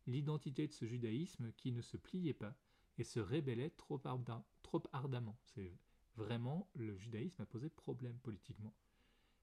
l'identité 0.07 0.67
de 0.67 0.73
ce 0.73 0.85
judaïsme 0.85 1.53
qui 1.57 1.73
ne 1.73 1.81
se 1.81 1.97
pliait 1.97 2.35
pas 2.35 2.55
et 2.99 3.05
se 3.05 3.21
rébellait 3.21 3.71
trop, 3.71 4.01
trop 4.63 4.83
ardemment. 4.93 5.39
C'est 5.45 5.73
vraiment 6.17 6.69
le 6.75 6.97
judaïsme 6.99 7.43
a 7.43 7.47
posé 7.47 7.71
problème 7.71 8.19
politiquement. 8.19 8.75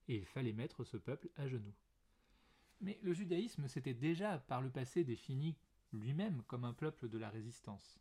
Et 0.08 0.18
il 0.18 0.26
fallait 0.26 0.54
mettre 0.54 0.84
ce 0.84 0.98
peuple 0.98 1.30
à 1.36 1.48
genoux. 1.48 1.74
Mais 2.82 3.00
le 3.02 3.14
judaïsme 3.14 3.68
s'était 3.68 3.94
déjà 3.94 4.40
par 4.40 4.62
le 4.62 4.70
passé 4.70 5.04
défini 5.04 5.56
lui-même 5.92 6.44
comme 6.48 6.66
un 6.66 6.74
peuple 6.74 7.10
de 7.10 7.18
la 7.18 7.30
résistance. 7.30 8.00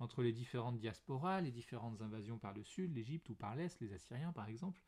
Entre 0.00 0.22
les 0.22 0.32
différentes 0.32 0.78
diasporas, 0.78 1.42
les 1.42 1.50
différentes 1.50 2.00
invasions 2.00 2.38
par 2.38 2.54
le 2.54 2.64
sud, 2.64 2.94
l'Égypte 2.94 3.28
ou 3.28 3.34
par 3.34 3.54
l'est, 3.54 3.78
les 3.80 3.92
Assyriens 3.92 4.32
par 4.32 4.48
exemple, 4.48 4.82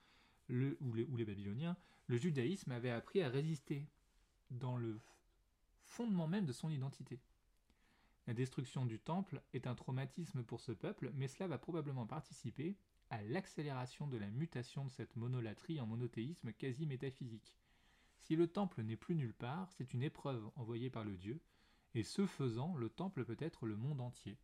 ou, 0.48 0.94
les, 0.94 1.04
ou 1.04 1.16
les 1.16 1.24
Babyloniens, 1.24 1.76
le 2.06 2.16
judaïsme 2.16 2.72
avait 2.72 2.90
appris 2.90 3.22
à 3.22 3.28
résister 3.28 3.86
dans 4.50 4.76
le 4.76 5.00
fondement 5.84 6.26
même 6.26 6.46
de 6.46 6.52
son 6.52 6.70
identité. 6.70 7.20
La 8.26 8.34
destruction 8.34 8.86
du 8.86 8.98
temple 8.98 9.42
est 9.52 9.66
un 9.66 9.74
traumatisme 9.74 10.42
pour 10.44 10.60
ce 10.60 10.72
peuple, 10.72 11.10
mais 11.14 11.28
cela 11.28 11.46
va 11.46 11.58
probablement 11.58 12.06
participer 12.06 12.76
à 13.10 13.22
l'accélération 13.22 14.06
de 14.06 14.16
la 14.16 14.30
mutation 14.30 14.84
de 14.84 14.90
cette 14.90 15.16
monolatrie 15.16 15.80
en 15.80 15.86
monothéisme 15.86 16.52
quasi 16.52 16.86
métaphysique. 16.86 17.58
Si 18.20 18.36
le 18.36 18.46
temple 18.46 18.82
n'est 18.82 18.96
plus 18.96 19.16
nulle 19.16 19.34
part, 19.34 19.70
c'est 19.72 19.92
une 19.92 20.02
épreuve 20.02 20.48
envoyée 20.54 20.88
par 20.88 21.04
le 21.04 21.16
Dieu, 21.16 21.40
et 21.94 22.04
ce 22.04 22.24
faisant, 22.24 22.74
le 22.76 22.88
temple 22.88 23.24
peut 23.24 23.36
être 23.38 23.66
le 23.66 23.76
monde 23.76 24.00
entier. 24.00 24.38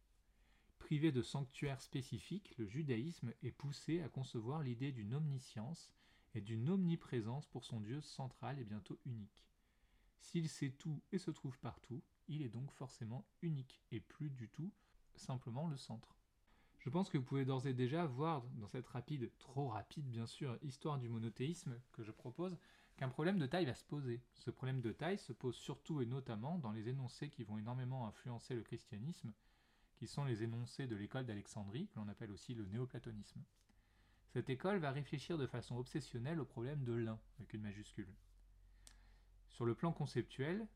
Privé 0.89 1.13
de 1.13 1.21
sanctuaires 1.21 1.83
spécifiques, 1.83 2.57
le 2.57 2.67
judaïsme 2.67 3.35
est 3.43 3.53
poussé 3.53 4.01
à 4.01 4.09
concevoir 4.09 4.63
l'idée 4.63 4.91
d'une 4.91 5.13
omniscience 5.13 5.93
et 6.35 6.41
d'une 6.41 6.71
omniprésence 6.71 7.47
pour 7.47 7.67
son 7.67 7.79
Dieu 7.79 8.01
central 8.01 8.59
et 8.59 8.65
bientôt 8.65 8.99
unique. 9.05 9.45
S'il 10.19 10.49
sait 10.49 10.71
tout 10.71 11.03
et 11.13 11.19
se 11.19 11.31
trouve 11.31 11.59
partout, 11.59 12.03
il 12.27 12.41
est 12.41 12.49
donc 12.49 12.73
forcément 12.73 13.27
unique 13.43 13.83
et 13.91 14.01
plus 14.01 14.31
du 14.31 14.49
tout 14.49 14.73
simplement 15.15 15.69
le 15.69 15.77
centre. 15.77 16.17
Je 16.79 16.89
pense 16.89 17.11
que 17.11 17.19
vous 17.19 17.25
pouvez 17.25 17.45
d'ores 17.45 17.67
et 17.67 17.75
déjà 17.75 18.07
voir 18.07 18.49
dans 18.55 18.69
cette 18.69 18.87
rapide, 18.87 19.31
trop 19.37 19.69
rapide 19.69 20.09
bien 20.09 20.27
sûr, 20.27 20.57
histoire 20.63 20.99
du 20.99 21.11
monothéisme 21.11 21.79
que 21.93 22.03
je 22.03 22.13
propose, 22.13 22.57
qu'un 22.97 23.11
problème 23.11 23.39
de 23.39 23.45
taille 23.45 23.67
va 23.67 23.75
se 23.75 23.85
poser. 23.85 24.23
Ce 24.37 24.51
problème 24.51 24.81
de 24.81 24.93
taille 24.93 25.19
se 25.19 25.35
pose 25.35 25.57
surtout 25.57 26.01
et 26.01 26.07
notamment 26.07 26.59
dans 26.59 26.73
les 26.73 26.89
énoncés 26.89 27.29
qui 27.29 27.45
vont 27.45 27.59
énormément 27.59 28.07
influencer 28.07 28.55
le 28.55 28.63
christianisme, 28.63 29.35
qui 29.99 30.07
sont 30.07 30.25
les 30.25 30.43
énoncés 30.43 30.87
de 30.87 30.97
l'école 30.97 31.27
d'Alexandrie, 31.27 31.89
que 31.89 31.99
l'on 31.99 32.09
appelle 32.09 32.31
aussi 32.31 32.55
le 32.55 32.65
néoplatonisme. 32.67 33.43
Cette 34.29 34.49
école 34.51 34.79
va 34.79 34.93
réfléchir 34.93 35.37
de 35.39 35.47
façon 35.47 35.77
obsessionnelle 35.77 36.41
au 36.41 36.45
problème 36.45 36.85
de 36.85 36.93
l'un, 36.93 37.19
avec 37.39 37.53
une 37.55 37.63
majuscule. 37.63 38.13
Sur 39.49 39.67
le 39.67 39.75
plan 39.75 39.93
conceptuel, 39.93 40.67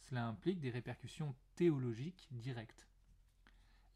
cela 0.00 0.26
implique 0.26 0.60
des 0.60 0.70
répercussions 0.70 1.34
théologiques 1.56 2.28
directes. 2.30 2.88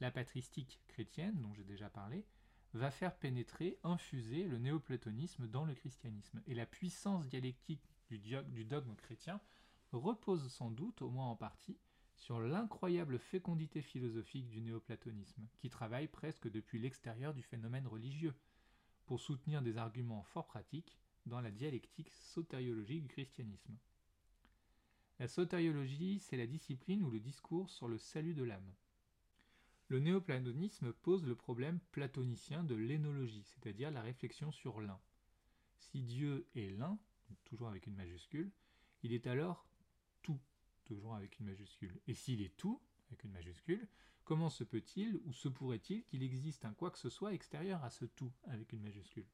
La 0.00 0.11
patristique 0.11 0.81
chrétienne, 0.88 1.40
dont 1.40 1.54
j'ai 1.54 1.64
déjà 1.64 1.88
parlé, 1.88 2.25
va 2.73 2.90
faire 2.90 3.16
pénétrer, 3.16 3.78
infuser 3.85 4.45
le 4.45 4.59
néoplatonisme 4.59 5.47
dans 5.47 5.64
le 5.64 5.75
christianisme. 5.75 6.43
Et 6.47 6.54
la 6.54 6.66
puissance 6.66 7.28
dialectique 7.28 7.88
du, 8.11 8.64
dogme 8.64 8.97
chrétien 8.97 9.40
repose 9.93 10.50
sans 10.50 10.71
doute, 10.71 11.02
au 11.02 11.11
moins 11.11 11.28
en 11.28 11.37
partie, 11.37 11.78
sur 12.25 12.40
l'incroyable 12.40 13.19
fécondité 13.19 13.83
philosophique 13.83 14.49
du 14.49 14.62
néoplatonisme, 14.62 15.47
qui 15.59 15.69
travaille 15.69 16.09
presque 16.09 16.50
depuis 16.50 16.78
l'extérieur 16.78 17.35
du 17.35 17.43
phénomène 17.43 17.87
religieux, 17.87 18.35
pour 19.04 19.21
soutenir 19.21 19.61
des 19.61 19.76
arguments 19.76 20.23
fort 20.23 20.47
pratiques 20.47 20.97
dans 21.26 21.43
la 21.43 21.50
dialectique 21.50 22.11
sotériologique 22.11 23.02
du 23.02 23.09
christianisme. 23.09 23.76
La 25.19 25.28
sotériologie, 25.28 26.19
c'est 26.19 26.38
la 26.38 26.47
discipline 26.47 27.02
ou 27.02 27.11
le 27.11 27.21
discours 27.21 27.69
sur 27.69 27.88
le 27.88 27.99
salut 27.99 28.35
de 28.35 28.43
l'âme. 28.43 28.73
Le 29.88 29.99
néoplatonisme 29.99 30.95
pose 30.95 31.26
le 31.26 31.35
problème 31.35 31.78
platonicien 31.93 32.64
de 32.64 32.75
l'énologie, 32.75 33.45
c'est-à-dire 33.45 33.90
la 33.90 34.00
réflexion 34.00 34.50
sur 34.50 34.81
l'un. 34.81 34.99
Si 35.76 36.02
Dieu 36.02 36.47
est 36.54 36.71
l'un, 36.71 36.99
toujours 37.45 37.69
avec 37.69 37.87
une 37.87 37.97
majuscule, 37.97 38.50
il 39.02 39.12
est 39.12 39.26
alors 39.26 39.66
toujours 40.84 41.14
avec 41.14 41.38
une 41.38 41.46
majuscule. 41.46 42.00
Et 42.06 42.14
s'il 42.14 42.42
est 42.42 42.56
tout, 42.56 42.80
avec 43.08 43.24
une 43.24 43.32
majuscule, 43.32 43.88
comment 44.24 44.50
se 44.50 44.64
peut-il 44.64 45.16
ou 45.24 45.32
se 45.32 45.48
pourrait-il 45.48 46.04
qu'il 46.04 46.22
existe 46.22 46.64
un 46.64 46.72
quoi 46.72 46.90
que 46.90 46.98
ce 46.98 47.10
soit 47.10 47.34
extérieur 47.34 47.82
à 47.84 47.90
ce 47.90 48.04
tout, 48.04 48.32
avec 48.44 48.72
une 48.72 48.82
majuscule? 48.82 49.26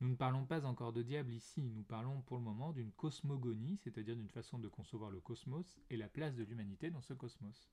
Nous 0.00 0.08
ne 0.08 0.16
parlons 0.16 0.44
pas 0.46 0.64
encore 0.64 0.92
de 0.92 1.02
diable 1.02 1.32
ici, 1.32 1.62
nous 1.62 1.84
parlons 1.84 2.22
pour 2.22 2.36
le 2.36 2.42
moment 2.42 2.72
d'une 2.72 2.90
cosmogonie, 2.90 3.78
c'est-à-dire 3.78 4.16
d'une 4.16 4.30
façon 4.30 4.58
de 4.58 4.66
concevoir 4.68 5.10
le 5.10 5.20
cosmos 5.20 5.78
et 5.90 5.96
la 5.96 6.08
place 6.08 6.34
de 6.34 6.42
l'humanité 6.42 6.90
dans 6.90 7.02
ce 7.02 7.14
cosmos. 7.14 7.70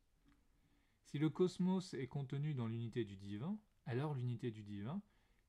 Si 1.05 1.17
le 1.17 1.31
cosmos 1.31 1.95
est 1.95 2.07
contenu 2.07 2.53
dans 2.53 2.67
l'unité 2.67 3.03
du 3.03 3.15
divin, 3.15 3.57
alors 3.87 4.13
l'unité 4.13 4.51
du 4.51 4.61
divin 4.61 5.01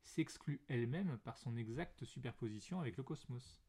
s'exclut 0.03 0.63
elle-même 0.69 1.19
par 1.19 1.37
son 1.37 1.55
exacte 1.55 2.07
superposition 2.07 2.81
avec 2.81 2.97
le 2.97 3.03
cosmos. 3.03 3.61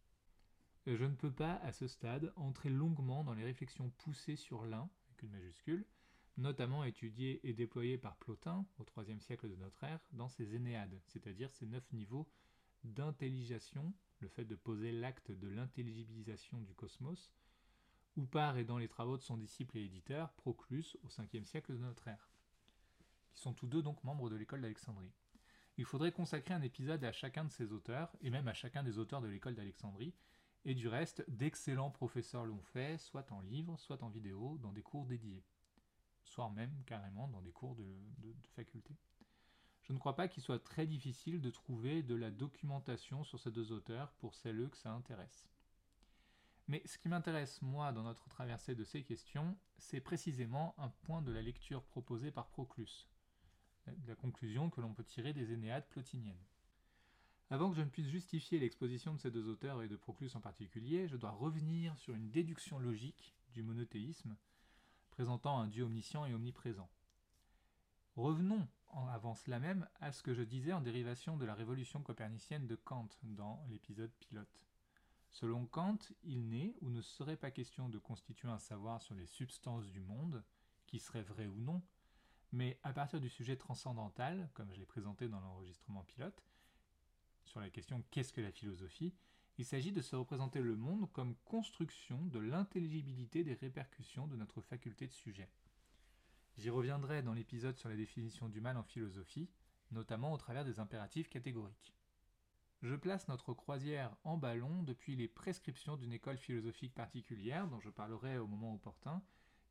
Je 0.87 1.05
ne 1.05 1.15
peux 1.15 1.31
pas, 1.31 1.55
à 1.57 1.71
ce 1.71 1.87
stade, 1.87 2.33
entrer 2.35 2.69
longuement 2.69 3.23
dans 3.23 3.35
les 3.35 3.43
réflexions 3.43 3.91
poussées 3.99 4.35
sur 4.35 4.65
l'un, 4.65 4.89
avec 5.09 5.21
une 5.21 5.29
majuscule, 5.29 5.85
notamment 6.37 6.83
étudiées 6.83 7.39
et 7.47 7.53
déployées 7.53 7.99
par 7.99 8.15
Plotin, 8.17 8.65
au 8.79 9.01
IIIe 9.01 9.21
siècle 9.21 9.47
de 9.47 9.55
notre 9.55 9.83
ère, 9.83 9.99
dans 10.11 10.27
ses 10.27 10.55
Énéades, 10.55 10.99
c'est-à-dire 11.05 11.51
ses 11.51 11.67
neuf 11.67 11.83
niveaux 11.93 12.27
d'intelligation, 12.83 13.93
le 14.19 14.27
fait 14.27 14.45
de 14.45 14.55
poser 14.55 14.91
l'acte 14.91 15.31
de 15.31 15.47
l'intelligibilisation 15.47 16.59
du 16.61 16.73
cosmos, 16.73 17.31
ou 18.17 18.25
par 18.25 18.57
et 18.57 18.65
dans 18.65 18.79
les 18.79 18.87
travaux 18.87 19.17
de 19.17 19.21
son 19.21 19.37
disciple 19.37 19.77
et 19.77 19.85
éditeur, 19.85 20.33
Proclus, 20.33 20.97
au 21.03 21.09
5e 21.09 21.45
siècle 21.45 21.73
de 21.73 21.77
notre 21.77 22.07
ère, 22.07 22.31
qui 23.33 23.39
sont 23.39 23.53
tous 23.53 23.67
deux 23.67 23.83
donc 23.83 24.03
membres 24.03 24.31
de 24.31 24.35
l'école 24.35 24.61
d'Alexandrie. 24.61 25.13
Il 25.77 25.85
faudrait 25.85 26.11
consacrer 26.11 26.53
un 26.55 26.61
épisode 26.61 27.03
à 27.03 27.11
chacun 27.11 27.45
de 27.45 27.51
ces 27.51 27.71
auteurs, 27.71 28.11
et 28.21 28.31
même 28.31 28.47
à 28.47 28.53
chacun 28.53 28.81
des 28.83 28.97
auteurs 28.97 29.21
de 29.21 29.27
l'école 29.27 29.55
d'Alexandrie, 29.55 30.15
et 30.65 30.75
du 30.75 30.87
reste, 30.87 31.23
d'excellents 31.29 31.91
professeurs 31.91 32.45
l'ont 32.45 32.61
fait, 32.61 32.97
soit 32.97 33.31
en 33.31 33.41
livre, 33.41 33.77
soit 33.77 34.03
en 34.03 34.09
vidéo, 34.09 34.57
dans 34.59 34.71
des 34.71 34.83
cours 34.83 35.05
dédiés, 35.05 35.43
soit 36.23 36.49
même 36.49 36.83
carrément 36.85 37.27
dans 37.27 37.41
des 37.41 37.51
cours 37.51 37.75
de 37.75 37.85
faculté 38.55 38.95
je 39.81 39.93
ne 39.93 39.99
crois 39.99 40.15
pas 40.15 40.27
qu'il 40.27 40.43
soit 40.43 40.63
très 40.63 40.87
difficile 40.87 41.41
de 41.41 41.49
trouver 41.49 42.03
de 42.03 42.15
la 42.15 42.31
documentation 42.31 43.23
sur 43.23 43.39
ces 43.39 43.51
deux 43.51 43.71
auteurs 43.71 44.13
pour 44.13 44.35
celles 44.35 44.69
que 44.69 44.77
ça 44.77 44.91
intéresse. 44.91 45.49
Mais 46.67 46.81
ce 46.85 46.97
qui 46.97 47.09
m'intéresse, 47.09 47.61
moi, 47.61 47.91
dans 47.91 48.03
notre 48.03 48.29
traversée 48.29 48.75
de 48.75 48.83
ces 48.83 49.03
questions, 49.03 49.57
c'est 49.77 49.99
précisément 49.99 50.75
un 50.77 50.89
point 50.89 51.21
de 51.21 51.31
la 51.31 51.41
lecture 51.41 51.83
proposée 51.83 52.31
par 52.31 52.47
Proclus, 52.47 53.09
la 54.07 54.15
conclusion 54.15 54.69
que 54.69 54.79
l'on 54.79 54.93
peut 54.93 55.03
tirer 55.03 55.33
des 55.33 55.51
Énéades 55.51 55.89
plotiniennes. 55.89 56.45
Avant 57.51 57.69
que 57.69 57.75
je 57.75 57.81
ne 57.81 57.89
puisse 57.89 58.07
justifier 58.07 58.59
l'exposition 58.59 59.13
de 59.13 59.19
ces 59.19 59.29
deux 59.29 59.49
auteurs 59.49 59.83
et 59.83 59.89
de 59.89 59.97
Proclus 59.97 60.31
en 60.35 60.39
particulier, 60.39 61.09
je 61.09 61.17
dois 61.17 61.31
revenir 61.31 61.97
sur 61.97 62.15
une 62.15 62.31
déduction 62.31 62.79
logique 62.79 63.35
du 63.51 63.61
monothéisme, 63.61 64.37
présentant 65.09 65.59
un 65.59 65.67
Dieu 65.67 65.83
omniscient 65.83 66.25
et 66.25 66.33
omniprésent. 66.33 66.89
Revenons 68.15 68.65
avant 69.09 69.35
cela 69.35 69.59
même 69.59 69.85
à 69.99 70.13
ce 70.13 70.23
que 70.23 70.33
je 70.33 70.43
disais 70.43 70.71
en 70.71 70.79
dérivation 70.79 71.35
de 71.35 71.43
la 71.43 71.53
révolution 71.53 72.01
copernicienne 72.01 72.67
de 72.67 72.75
Kant 72.77 73.09
dans 73.23 73.61
l'épisode 73.67 74.13
pilote. 74.21 74.65
Selon 75.29 75.65
Kant, 75.65 75.99
il 76.23 76.47
n'est 76.47 76.73
ou 76.79 76.89
ne 76.89 77.01
serait 77.01 77.35
pas 77.35 77.51
question 77.51 77.89
de 77.89 77.97
constituer 77.97 78.47
un 78.47 78.59
savoir 78.59 79.01
sur 79.01 79.15
les 79.15 79.25
substances 79.25 79.89
du 79.89 79.99
monde, 79.99 80.41
qui 80.87 80.99
serait 80.99 81.21
vrai 81.21 81.47
ou 81.47 81.59
non, 81.59 81.81
mais 82.53 82.79
à 82.83 82.93
partir 82.93 83.19
du 83.19 83.27
sujet 83.27 83.57
transcendantal, 83.57 84.49
comme 84.53 84.71
je 84.71 84.79
l'ai 84.79 84.85
présenté 84.85 85.27
dans 85.27 85.41
l'enregistrement 85.41 86.03
pilote, 86.03 86.45
sur 87.51 87.59
la 87.59 87.69
question 87.69 88.01
qu'est-ce 88.11 88.31
que 88.31 88.39
la 88.39 88.51
philosophie, 88.51 89.13
il 89.57 89.65
s'agit 89.65 89.91
de 89.91 90.01
se 90.01 90.15
représenter 90.15 90.61
le 90.61 90.77
monde 90.77 91.11
comme 91.11 91.35
construction 91.43 92.25
de 92.27 92.39
l'intelligibilité 92.39 93.43
des 93.43 93.55
répercussions 93.55 94.25
de 94.25 94.37
notre 94.37 94.61
faculté 94.61 95.05
de 95.05 95.11
sujet. 95.11 95.49
J'y 96.57 96.69
reviendrai 96.69 97.21
dans 97.21 97.33
l'épisode 97.33 97.77
sur 97.77 97.89
la 97.89 97.97
définition 97.97 98.47
du 98.47 98.61
mal 98.61 98.77
en 98.77 98.83
philosophie, 98.83 99.49
notamment 99.91 100.31
au 100.31 100.37
travers 100.37 100.63
des 100.63 100.79
impératifs 100.79 101.27
catégoriques. 101.27 101.93
Je 102.83 102.95
place 102.95 103.27
notre 103.27 103.53
croisière 103.53 104.15
en 104.23 104.37
ballon 104.37 104.81
depuis 104.83 105.17
les 105.17 105.27
prescriptions 105.27 105.97
d'une 105.97 106.13
école 106.13 106.37
philosophique 106.37 106.93
particulière, 106.93 107.67
dont 107.67 107.81
je 107.81 107.89
parlerai 107.89 108.37
au 108.37 108.47
moment 108.47 108.73
opportun, 108.73 109.21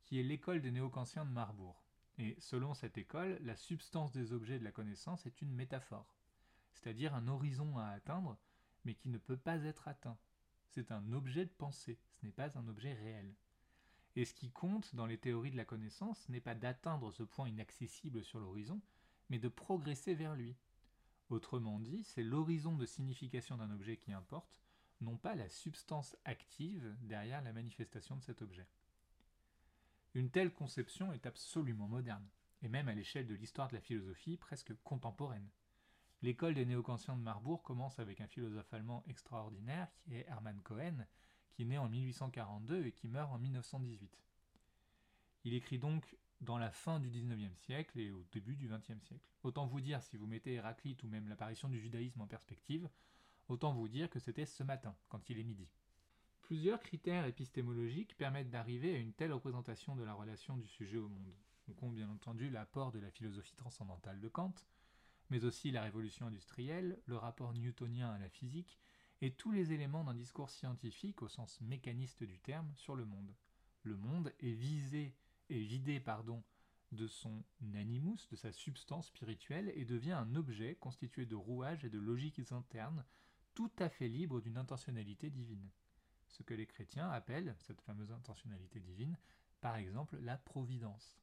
qui 0.03 0.19
est 0.19 0.23
l'école 0.23 0.61
des 0.61 0.71
néo-kantiens 0.71 1.25
de 1.25 1.31
Marbourg. 1.31 1.83
Et 2.19 2.35
selon 2.39 2.75
cette 2.75 2.99
école, 2.99 3.39
la 3.41 3.55
substance 3.55 4.11
des 4.11 4.33
objets 4.33 4.59
de 4.59 4.63
la 4.63 4.71
connaissance 4.71 5.25
est 5.25 5.41
une 5.41 5.51
métaphore, 5.51 6.20
c'est-à-dire 6.73 7.13
un 7.15 7.27
horizon 7.27 7.77
à 7.77 7.87
atteindre, 7.87 8.37
mais 8.85 8.95
qui 8.95 9.09
ne 9.09 9.17
peut 9.17 9.37
pas 9.37 9.63
être 9.63 9.87
atteint. 9.87 10.17
C'est 10.69 10.91
un 10.91 11.11
objet 11.13 11.45
de 11.45 11.51
pensée, 11.51 11.99
ce 12.19 12.25
n'est 12.25 12.31
pas 12.31 12.57
un 12.57 12.67
objet 12.67 12.93
réel. 12.93 13.33
Et 14.15 14.25
ce 14.25 14.33
qui 14.33 14.51
compte 14.51 14.93
dans 14.95 15.05
les 15.05 15.17
théories 15.17 15.51
de 15.51 15.57
la 15.57 15.65
connaissance 15.65 16.27
n'est 16.29 16.41
pas 16.41 16.55
d'atteindre 16.55 17.11
ce 17.11 17.23
point 17.23 17.47
inaccessible 17.47 18.23
sur 18.23 18.39
l'horizon, 18.39 18.81
mais 19.29 19.39
de 19.39 19.47
progresser 19.47 20.13
vers 20.13 20.35
lui. 20.35 20.55
Autrement 21.29 21.79
dit, 21.79 22.03
c'est 22.03 22.23
l'horizon 22.23 22.75
de 22.75 22.85
signification 22.85 23.55
d'un 23.55 23.71
objet 23.71 23.95
qui 23.95 24.11
importe, 24.11 24.61
non 24.99 25.17
pas 25.17 25.35
la 25.35 25.49
substance 25.49 26.15
active 26.25 26.95
derrière 27.01 27.41
la 27.41 27.53
manifestation 27.53 28.17
de 28.17 28.21
cet 28.21 28.41
objet. 28.41 28.67
Une 30.13 30.29
telle 30.29 30.51
conception 30.53 31.13
est 31.13 31.25
absolument 31.25 31.87
moderne, 31.87 32.27
et 32.61 32.67
même 32.67 32.89
à 32.89 32.93
l'échelle 32.93 33.27
de 33.27 33.35
l'histoire 33.35 33.69
de 33.69 33.75
la 33.75 33.81
philosophie 33.81 34.35
presque 34.35 34.73
contemporaine. 34.83 35.47
L'école 36.23 36.53
des 36.53 36.65
néo-kantiens 36.65 37.17
de 37.17 37.21
Marbourg 37.21 37.63
commence 37.63 37.97
avec 37.97 38.21
un 38.21 38.27
philosophe 38.27 38.71
allemand 38.73 39.03
extraordinaire 39.07 39.91
qui 39.95 40.15
est 40.15 40.27
Hermann 40.27 40.61
Cohen, 40.61 41.05
qui 41.53 41.65
naît 41.65 41.79
en 41.79 41.89
1842 41.89 42.85
et 42.85 42.91
qui 42.91 43.07
meurt 43.07 43.31
en 43.31 43.39
1918. 43.39 44.21
Il 45.45 45.55
écrit 45.55 45.79
donc 45.79 46.15
dans 46.41 46.59
la 46.59 46.71
fin 46.71 46.99
du 46.99 47.09
XIXe 47.09 47.57
siècle 47.57 47.99
et 47.99 48.11
au 48.11 48.23
début 48.31 48.55
du 48.55 48.67
XXe 48.67 49.01
siècle. 49.01 49.25
Autant 49.43 49.65
vous 49.65 49.81
dire, 49.81 50.03
si 50.03 50.17
vous 50.17 50.27
mettez 50.27 50.53
Héraclite 50.53 51.03
ou 51.03 51.07
même 51.07 51.27
l'apparition 51.27 51.69
du 51.69 51.79
judaïsme 51.79 52.21
en 52.21 52.27
perspective, 52.27 52.87
autant 53.47 53.73
vous 53.73 53.87
dire 53.87 54.09
que 54.09 54.19
c'était 54.19 54.45
ce 54.45 54.63
matin, 54.63 54.95
quand 55.09 55.29
il 55.29 55.39
est 55.39 55.43
midi. 55.43 55.67
Plusieurs 56.43 56.81
critères 56.81 57.25
épistémologiques 57.25 58.15
permettent 58.17 58.49
d'arriver 58.51 58.93
à 58.93 58.99
une 58.99 59.13
telle 59.13 59.33
représentation 59.33 59.95
de 59.95 60.03
la 60.03 60.13
relation 60.13 60.57
du 60.57 60.67
sujet 60.67 60.97
au 60.97 61.07
monde. 61.07 61.33
On 61.67 61.73
compte 61.73 61.95
bien 61.95 62.09
entendu 62.09 62.49
l'apport 62.49 62.91
de 62.91 62.99
la 62.99 63.09
philosophie 63.09 63.55
transcendantale 63.55 64.19
de 64.19 64.27
Kant, 64.27 64.53
mais 65.31 65.45
aussi 65.45 65.71
la 65.71 65.81
révolution 65.81 66.27
industrielle, 66.27 67.01
le 67.07 67.17
rapport 67.17 67.53
newtonien 67.53 68.11
à 68.11 68.19
la 68.19 68.29
physique, 68.29 68.79
et 69.21 69.31
tous 69.31 69.51
les 69.51 69.71
éléments 69.71 70.03
d'un 70.03 70.13
discours 70.13 70.49
scientifique 70.49 71.21
au 71.21 71.27
sens 71.27 71.59
mécaniste 71.61 72.23
du 72.23 72.37
terme 72.39 72.71
sur 72.75 72.95
le 72.95 73.05
monde. 73.05 73.33
Le 73.83 73.95
monde 73.95 74.31
est 74.39 74.53
visé 74.53 75.15
vidé 75.59 75.99
pardon, 75.99 76.43
de 76.91 77.07
son 77.07 77.43
animus, 77.75 78.27
de 78.29 78.35
sa 78.35 78.51
substance 78.51 79.07
spirituelle, 79.07 79.71
et 79.75 79.85
devient 79.85 80.11
un 80.11 80.35
objet 80.35 80.75
constitué 80.75 81.25
de 81.25 81.35
rouages 81.35 81.85
et 81.85 81.89
de 81.89 81.99
logiques 81.99 82.51
internes, 82.51 83.05
tout 83.53 83.71
à 83.79 83.89
fait 83.89 84.07
libre 84.07 84.41
d'une 84.41 84.57
intentionnalité 84.57 85.29
divine. 85.29 85.69
Ce 86.27 86.43
que 86.43 86.53
les 86.53 86.65
chrétiens 86.65 87.09
appellent, 87.09 87.55
cette 87.59 87.81
fameuse 87.81 88.11
intentionnalité 88.11 88.79
divine, 88.79 89.17
par 89.61 89.75
exemple 89.75 90.17
la 90.17 90.37
providence, 90.37 91.17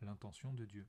l'intention 0.00 0.52
de 0.52 0.64
Dieu. 0.64 0.86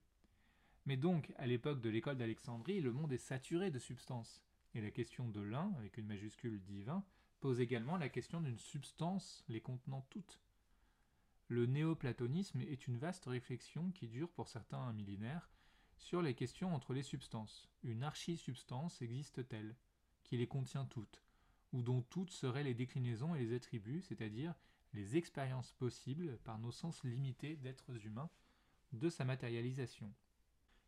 Mais 0.85 0.97
donc, 0.97 1.33
à 1.37 1.47
l'époque 1.47 1.81
de 1.81 1.89
l'école 1.89 2.17
d'Alexandrie, 2.17 2.81
le 2.81 2.91
monde 2.91 3.13
est 3.13 3.17
saturé 3.17 3.71
de 3.71 3.79
substances. 3.79 4.41
Et 4.75 4.81
la 4.81 4.91
question 4.91 5.29
de 5.29 5.41
l'un, 5.41 5.71
avec 5.77 5.97
une 5.97 6.07
majuscule 6.07 6.61
divin, 6.61 7.03
pose 7.39 7.59
également 7.59 7.97
la 7.97 8.09
question 8.09 8.41
d'une 8.41 8.57
substance 8.57 9.43
les 9.47 9.61
contenant 9.61 10.05
toutes. 10.09 10.41
Le 11.47 11.65
néoplatonisme 11.65 12.61
est 12.61 12.87
une 12.87 12.97
vaste 12.97 13.25
réflexion 13.25 13.91
qui 13.91 14.07
dure 14.07 14.31
pour 14.31 14.47
certains 14.47 14.79
un 14.79 14.93
millénaire 14.93 15.49
sur 15.97 16.21
les 16.21 16.33
questions 16.33 16.73
entre 16.73 16.93
les 16.93 17.03
substances. 17.03 17.69
Une 17.83 18.03
archi-substance 18.03 19.01
existe-t-elle, 19.01 19.75
qui 20.23 20.37
les 20.37 20.47
contient 20.47 20.85
toutes, 20.85 21.21
ou 21.71 21.81
dont 21.81 22.01
toutes 22.01 22.31
seraient 22.31 22.63
les 22.63 22.73
déclinaisons 22.73 23.35
et 23.35 23.39
les 23.39 23.55
attributs, 23.55 24.01
c'est-à-dire 24.01 24.55
les 24.93 25.17
expériences 25.17 25.73
possibles 25.73 26.37
par 26.39 26.59
nos 26.59 26.71
sens 26.71 27.03
limités 27.03 27.55
d'êtres 27.57 28.05
humains 28.05 28.29
de 28.93 29.09
sa 29.09 29.25
matérialisation? 29.25 30.11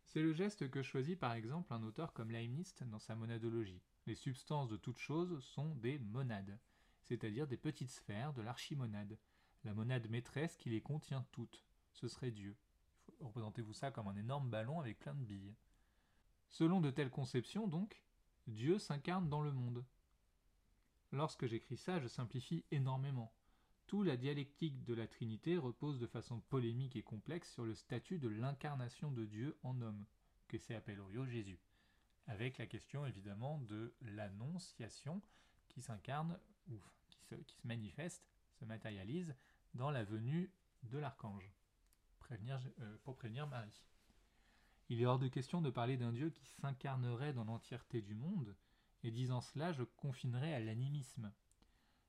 C'est 0.06 0.22
le 0.22 0.32
geste 0.32 0.70
que 0.70 0.82
choisit 0.82 1.18
par 1.18 1.32
exemple 1.32 1.72
un 1.72 1.82
auteur 1.82 2.12
comme 2.12 2.30
Leibniz 2.30 2.74
dans 2.86 2.98
sa 2.98 3.16
monadologie. 3.16 3.82
Les 4.06 4.14
substances 4.14 4.68
de 4.68 4.76
toute 4.76 4.98
chose 4.98 5.42
sont 5.42 5.74
des 5.74 5.98
monades, 5.98 6.58
c'est-à-dire 7.02 7.46
des 7.46 7.56
petites 7.56 7.90
sphères 7.90 8.32
de 8.32 8.42
l'archimonade, 8.42 9.18
la 9.64 9.74
monade 9.74 10.08
maîtresse 10.08 10.56
qui 10.56 10.70
les 10.70 10.80
contient 10.80 11.26
toutes. 11.32 11.64
Ce 11.92 12.08
serait 12.08 12.30
Dieu. 12.30 12.56
Représentez-vous 13.20 13.72
ça 13.72 13.90
comme 13.90 14.08
un 14.08 14.16
énorme 14.16 14.48
ballon 14.48 14.80
avec 14.80 14.98
plein 14.98 15.14
de 15.14 15.24
billes. 15.24 15.54
Selon 16.48 16.80
de 16.80 16.90
telles 16.90 17.10
conceptions, 17.10 17.66
donc, 17.66 18.00
Dieu 18.46 18.78
s'incarne 18.78 19.28
dans 19.28 19.42
le 19.42 19.52
monde. 19.52 19.84
Lorsque 21.10 21.46
j'écris 21.46 21.76
ça, 21.76 21.98
je 21.98 22.06
simplifie 22.06 22.64
énormément. 22.70 23.32
Tout 23.86 24.02
la 24.02 24.16
dialectique 24.16 24.82
de 24.84 24.94
la 24.94 25.06
Trinité 25.06 25.56
repose 25.56 25.98
de 25.98 26.06
façon 26.06 26.40
polémique 26.40 26.96
et 26.96 27.02
complexe 27.02 27.52
sur 27.52 27.64
le 27.64 27.74
statut 27.74 28.18
de 28.18 28.28
l'incarnation 28.28 29.10
de 29.12 29.24
Dieu 29.24 29.56
en 29.62 29.80
homme, 29.80 30.04
que 30.48 30.58
c'est 30.58 30.74
Apellorio 30.74 31.24
Jésus, 31.26 31.60
avec 32.26 32.58
la 32.58 32.66
question 32.66 33.06
évidemment 33.06 33.60
de 33.60 33.94
l'annonciation 34.00 35.22
qui 35.68 35.80
s'incarne 35.80 36.38
ou 36.68 36.80
qui 37.08 37.20
se, 37.20 37.34
qui 37.36 37.54
se, 37.54 37.66
manifeste, 37.66 38.24
se 38.58 38.64
matérialise 38.64 39.34
dans 39.74 39.90
la 39.90 40.04
venue 40.04 40.50
de 40.82 40.98
l'archange. 40.98 41.52
Euh, 42.32 42.96
pour 43.04 43.16
prévenir 43.16 43.46
Marie. 43.46 43.84
Il 44.88 45.00
est 45.00 45.06
hors 45.06 45.18
de 45.18 45.28
question 45.28 45.60
de 45.60 45.70
parler 45.70 45.96
d'un 45.96 46.12
Dieu 46.12 46.30
qui 46.30 46.44
s'incarnerait 46.44 47.32
dans 47.32 47.44
l'entièreté 47.44 48.02
du 48.02 48.14
monde, 48.14 48.56
et 49.04 49.10
disant 49.10 49.40
cela, 49.40 49.72
je 49.72 49.84
confinerais 49.84 50.54
à 50.54 50.60
l'animisme, 50.60 51.32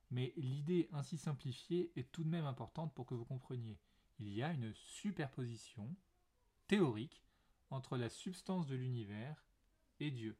mais 0.09 0.33
l'idée 0.37 0.87
ainsi 0.91 1.17
simplifiée 1.17 1.91
est 1.95 2.11
tout 2.11 2.23
de 2.23 2.29
même 2.29 2.45
importante 2.45 2.93
pour 2.93 3.05
que 3.05 3.13
vous 3.13 3.25
compreniez. 3.25 3.77
Il 4.19 4.29
y 4.33 4.41
a 4.41 4.51
une 4.51 4.73
superposition 4.73 5.95
théorique 6.67 7.23
entre 7.69 7.97
la 7.97 8.09
substance 8.09 8.67
de 8.67 8.75
l'univers 8.75 9.45
et 9.99 10.11
Dieu. 10.11 10.37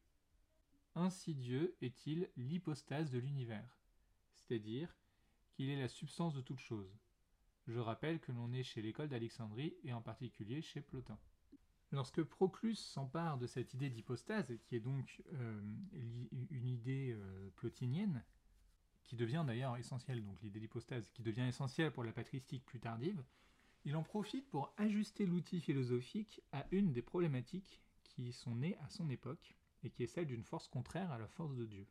Ainsi 0.95 1.35
Dieu 1.35 1.75
est-il 1.81 2.29
l'hypostase 2.37 3.11
de 3.11 3.19
l'univers, 3.19 3.77
c'est-à-dire 4.33 4.95
qu'il 5.51 5.69
est 5.69 5.79
la 5.79 5.87
substance 5.87 6.33
de 6.33 6.41
toute 6.41 6.59
chose. 6.59 6.97
Je 7.67 7.79
rappelle 7.79 8.19
que 8.19 8.31
l'on 8.31 8.53
est 8.53 8.63
chez 8.63 8.81
l'école 8.81 9.09
d'Alexandrie 9.09 9.75
et 9.83 9.93
en 9.93 10.01
particulier 10.01 10.61
chez 10.61 10.81
Plotin. 10.81 11.19
Lorsque 11.91 12.23
Proclus 12.23 12.75
s'empare 12.75 13.37
de 13.37 13.47
cette 13.47 13.73
idée 13.73 13.89
d'hypostase, 13.89 14.53
qui 14.63 14.75
est 14.75 14.81
donc 14.81 15.21
euh, 15.33 15.61
une 15.91 16.67
idée 16.67 17.13
euh, 17.17 17.49
plotinienne, 17.55 18.23
qui 19.07 19.15
devient 19.15 19.43
d'ailleurs 19.47 19.77
essentiel, 19.77 20.23
donc 20.23 20.41
l'idée 20.41 20.59
d'hypostase, 20.59 21.09
qui 21.09 21.23
devient 21.23 21.47
essentielle 21.47 21.91
pour 21.91 22.03
la 22.03 22.11
patristique 22.11 22.65
plus 22.65 22.79
tardive, 22.79 23.23
il 23.85 23.95
en 23.95 24.03
profite 24.03 24.49
pour 24.49 24.73
ajuster 24.77 25.25
l'outil 25.25 25.61
philosophique 25.61 26.41
à 26.51 26.65
une 26.71 26.91
des 26.91 27.01
problématiques 27.01 27.81
qui 28.03 28.33
sont 28.33 28.55
nées 28.55 28.77
à 28.79 28.89
son 28.89 29.09
époque, 29.09 29.55
et 29.83 29.89
qui 29.89 30.03
est 30.03 30.07
celle 30.07 30.27
d'une 30.27 30.43
force 30.43 30.67
contraire 30.67 31.11
à 31.11 31.17
la 31.17 31.27
force 31.27 31.55
de 31.55 31.65
Dieu. 31.65 31.87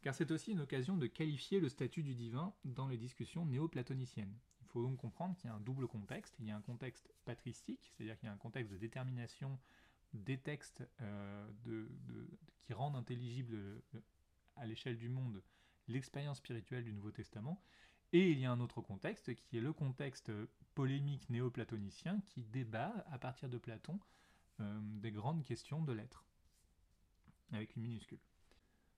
Car 0.00 0.14
c'est 0.14 0.32
aussi 0.32 0.52
une 0.52 0.60
occasion 0.60 0.96
de 0.96 1.06
qualifier 1.06 1.60
le 1.60 1.68
statut 1.68 2.02
du 2.02 2.14
divin 2.14 2.52
dans 2.64 2.88
les 2.88 2.96
discussions 2.96 3.46
néo-platoniciennes. 3.46 4.34
Il 4.62 4.66
faut 4.66 4.82
donc 4.82 4.96
comprendre 4.96 5.36
qu'il 5.36 5.48
y 5.48 5.52
a 5.52 5.54
un 5.54 5.60
double 5.60 5.86
contexte. 5.86 6.34
Il 6.40 6.46
y 6.46 6.50
a 6.50 6.56
un 6.56 6.62
contexte 6.62 7.08
patristique, 7.24 7.92
c'est-à-dire 7.94 8.18
qu'il 8.18 8.26
y 8.26 8.30
a 8.30 8.32
un 8.32 8.38
contexte 8.38 8.72
de 8.72 8.78
détermination 8.78 9.58
des 10.14 10.38
textes 10.38 10.82
euh, 11.00 11.48
qui 12.62 12.72
rendent 12.72 12.96
intelligible 12.96 13.54
euh, 13.54 14.00
à 14.56 14.66
l'échelle 14.66 14.96
du 14.96 15.08
monde 15.08 15.42
l'expérience 15.88 16.38
spirituelle 16.38 16.84
du 16.84 16.92
Nouveau 16.92 17.10
Testament. 17.10 17.62
Et 18.12 18.30
il 18.30 18.38
y 18.38 18.44
a 18.44 18.52
un 18.52 18.60
autre 18.60 18.80
contexte 18.80 19.34
qui 19.34 19.56
est 19.56 19.60
le 19.60 19.72
contexte 19.72 20.30
polémique 20.74 21.28
néo-platonicien 21.30 22.20
qui 22.26 22.42
débat 22.44 22.92
à 23.10 23.18
partir 23.18 23.48
de 23.48 23.58
Platon 23.58 23.98
euh, 24.60 24.78
des 25.00 25.12
grandes 25.12 25.44
questions 25.44 25.82
de 25.82 25.92
l'être, 25.92 26.24
avec 27.52 27.74
une 27.76 27.82
minuscule. 27.82 28.20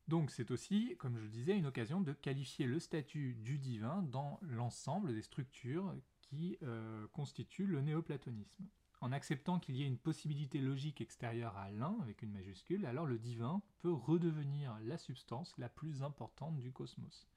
Donc 0.09 0.31
c'est 0.31 0.51
aussi, 0.51 0.97
comme 0.99 1.16
je 1.16 1.23
le 1.23 1.29
disais, 1.29 1.57
une 1.57 1.66
occasion 1.66 2.01
de 2.01 2.12
qualifier 2.12 2.66
le 2.66 2.79
statut 2.79 3.35
du 3.35 3.59
divin 3.59 4.03
dans 4.03 4.38
l'ensemble 4.42 5.14
des 5.14 5.23
structures 5.23 5.94
qui 6.20 6.59
euh, 6.62 7.07
constituent 7.09 7.66
le 7.66 7.81
néoplatonisme 7.81 8.64
en 9.05 9.12
acceptant 9.12 9.61
qu'il 9.61 9.77
y 9.77 9.83
ait 9.83 9.87
une 9.87 9.99
possibilité 9.99 10.62
logique 10.62 11.03
extérieure 11.03 11.59
à 11.59 11.71
l'un, 11.71 11.95
avec 12.01 12.23
une 12.23 12.33
majuscule, 12.33 12.87
alors 12.87 13.05
le 13.05 13.19
divin 13.19 13.61
peut 13.81 13.93
redevenir 13.93 14.79
la 14.81 14.97
substance 14.97 15.53
la 15.59 15.69
plus 15.69 16.03
importante 16.03 16.59
du 16.59 16.73
cosmos. 16.73 17.29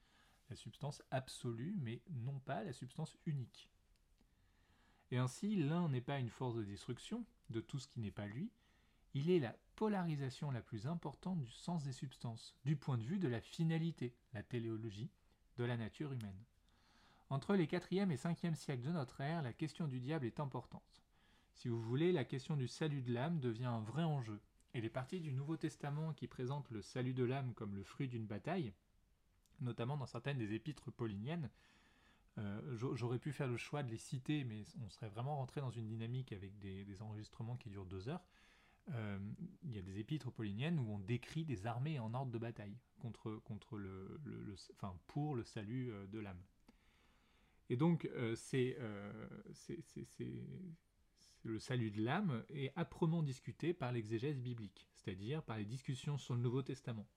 La 0.49 0.55
substance 0.55 1.03
absolue, 1.11 1.75
mais 1.81 2.01
non 2.09 2.39
pas 2.39 2.63
la 2.63 2.71
substance 2.71 3.17
unique. 3.25 3.69
Et 5.11 5.17
ainsi, 5.17 5.57
l'un 5.57 5.89
n'est 5.89 5.99
pas 5.99 6.19
une 6.19 6.29
force 6.29 6.55
de 6.55 6.63
destruction 6.63 7.25
de 7.49 7.59
tout 7.59 7.79
ce 7.79 7.89
qui 7.89 7.99
n'est 7.99 8.11
pas 8.11 8.27
lui, 8.27 8.49
il 9.13 9.29
est 9.29 9.39
la 9.39 9.53
polarisation 9.75 10.51
la 10.51 10.61
plus 10.61 10.87
importante 10.87 11.41
du 11.41 11.51
sens 11.51 11.83
des 11.83 11.91
substances, 11.91 12.55
du 12.63 12.77
point 12.77 12.97
de 12.97 13.03
vue 13.03 13.19
de 13.19 13.27
la 13.27 13.41
finalité, 13.41 14.15
la 14.31 14.41
téléologie, 14.41 15.11
de 15.57 15.65
la 15.65 15.75
nature 15.75 16.13
humaine. 16.13 16.45
Entre 17.29 17.57
les 17.57 17.67
4e 17.67 18.09
et 18.09 18.15
5e 18.15 18.55
siècles 18.55 18.85
de 18.85 18.91
notre 18.93 19.19
ère, 19.19 19.41
la 19.41 19.51
question 19.51 19.85
du 19.85 19.99
diable 19.99 20.25
est 20.25 20.39
importante. 20.39 21.06
Si 21.57 21.69
vous 21.69 21.81
voulez, 21.81 22.11
la 22.11 22.23
question 22.23 22.55
du 22.55 22.67
salut 22.67 23.01
de 23.01 23.11
l'âme 23.11 23.39
devient 23.39 23.65
un 23.65 23.79
vrai 23.79 24.03
enjeu. 24.03 24.39
Et 24.75 24.81
les 24.81 24.91
parties 24.91 25.21
du 25.21 25.33
Nouveau 25.33 25.57
Testament 25.57 26.13
qui 26.13 26.27
présentent 26.27 26.69
le 26.69 26.83
salut 26.83 27.15
de 27.15 27.23
l'âme 27.23 27.55
comme 27.55 27.75
le 27.75 27.83
fruit 27.83 28.07
d'une 28.07 28.27
bataille, 28.27 28.73
notamment 29.59 29.97
dans 29.97 30.05
certaines 30.05 30.37
des 30.37 30.53
épîtres 30.53 30.91
pauliniennes, 30.91 31.49
euh, 32.37 32.77
j'aurais 32.93 33.17
pu 33.17 33.33
faire 33.33 33.47
le 33.47 33.57
choix 33.57 33.81
de 33.81 33.89
les 33.89 33.97
citer, 33.97 34.43
mais 34.43 34.65
on 34.85 34.89
serait 34.91 35.09
vraiment 35.09 35.37
rentré 35.37 35.59
dans 35.59 35.71
une 35.71 35.87
dynamique 35.87 36.31
avec 36.31 36.59
des, 36.59 37.01
enregistrements 37.01 37.57
qui 37.57 37.71
durent 37.71 37.87
deux 37.87 38.07
heures. 38.07 38.23
Euh, 38.91 39.17
il 39.63 39.73
y 39.73 39.79
a 39.79 39.81
des 39.81 39.97
épîtres 39.97 40.31
pauliniennes 40.31 40.77
où 40.77 40.91
on 40.91 40.99
décrit 40.99 41.43
des 41.43 41.65
armées 41.65 41.97
en 41.97 42.13
ordre 42.13 42.31
de 42.31 42.37
bataille 42.37 42.77
contre, 42.99 43.41
le, 43.79 44.21
pour 45.07 45.33
le 45.35 45.43
salut 45.43 45.91
euh, 45.91 46.05
de 46.05 46.19
l'âme. 46.19 46.43
Et 47.71 47.77
donc, 47.77 48.07
c'est 48.35 48.77
le 51.49 51.59
salut 51.59 51.91
de 51.91 52.03
l'âme 52.03 52.43
est 52.49 52.71
âprement 52.77 53.23
discuté 53.23 53.73
par 53.73 53.91
l'exégèse 53.91 54.39
biblique, 54.39 54.87
c'est-à-dire 54.93 55.43
par 55.43 55.57
les 55.57 55.65
discussions 55.65 56.17
sur 56.17 56.35
le 56.35 56.41
Nouveau 56.41 56.61
Testament. 56.61 57.07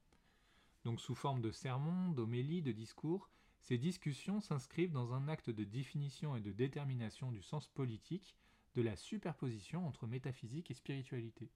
Donc 0.84 1.00
sous 1.00 1.14
forme 1.14 1.42
de 1.42 1.50
sermons, 1.50 2.10
d'homélies, 2.10 2.62
de 2.62 2.72
discours, 2.72 3.28
ces 3.60 3.76
discussions 3.76 4.40
s'inscrivent 4.40 4.92
dans 4.92 5.12
un 5.12 5.28
acte 5.28 5.50
de 5.50 5.64
définition 5.64 6.36
et 6.36 6.40
de 6.40 6.52
détermination 6.52 7.30
du 7.30 7.42
sens 7.42 7.68
politique 7.68 8.36
de 8.74 8.82
la 8.82 8.96
superposition 8.96 9.86
entre 9.86 10.06
métaphysique 10.06 10.70
et 10.70 10.74
spiritualité. 10.74 11.50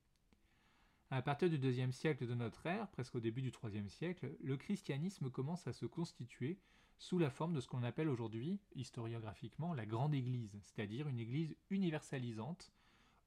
À 1.10 1.22
partir 1.22 1.48
du 1.48 1.58
deuxième 1.58 1.92
siècle 1.92 2.26
de 2.26 2.34
notre 2.34 2.66
ère, 2.66 2.88
presque 2.90 3.14
au 3.14 3.20
début 3.20 3.42
du 3.42 3.52
troisième 3.52 3.88
siècle, 3.88 4.36
le 4.40 4.56
christianisme 4.56 5.30
commence 5.30 5.66
à 5.66 5.72
se 5.72 5.86
constituer 5.86 6.58
sous 6.98 7.18
la 7.18 7.30
forme 7.30 7.54
de 7.54 7.60
ce 7.60 7.68
qu'on 7.68 7.82
appelle 7.82 8.08
aujourd'hui, 8.08 8.60
historiographiquement, 8.74 9.74
la 9.74 9.86
grande 9.86 10.14
Église, 10.14 10.58
c'est-à-dire 10.64 11.08
une 11.08 11.18
Église 11.18 11.56
universalisante, 11.70 12.72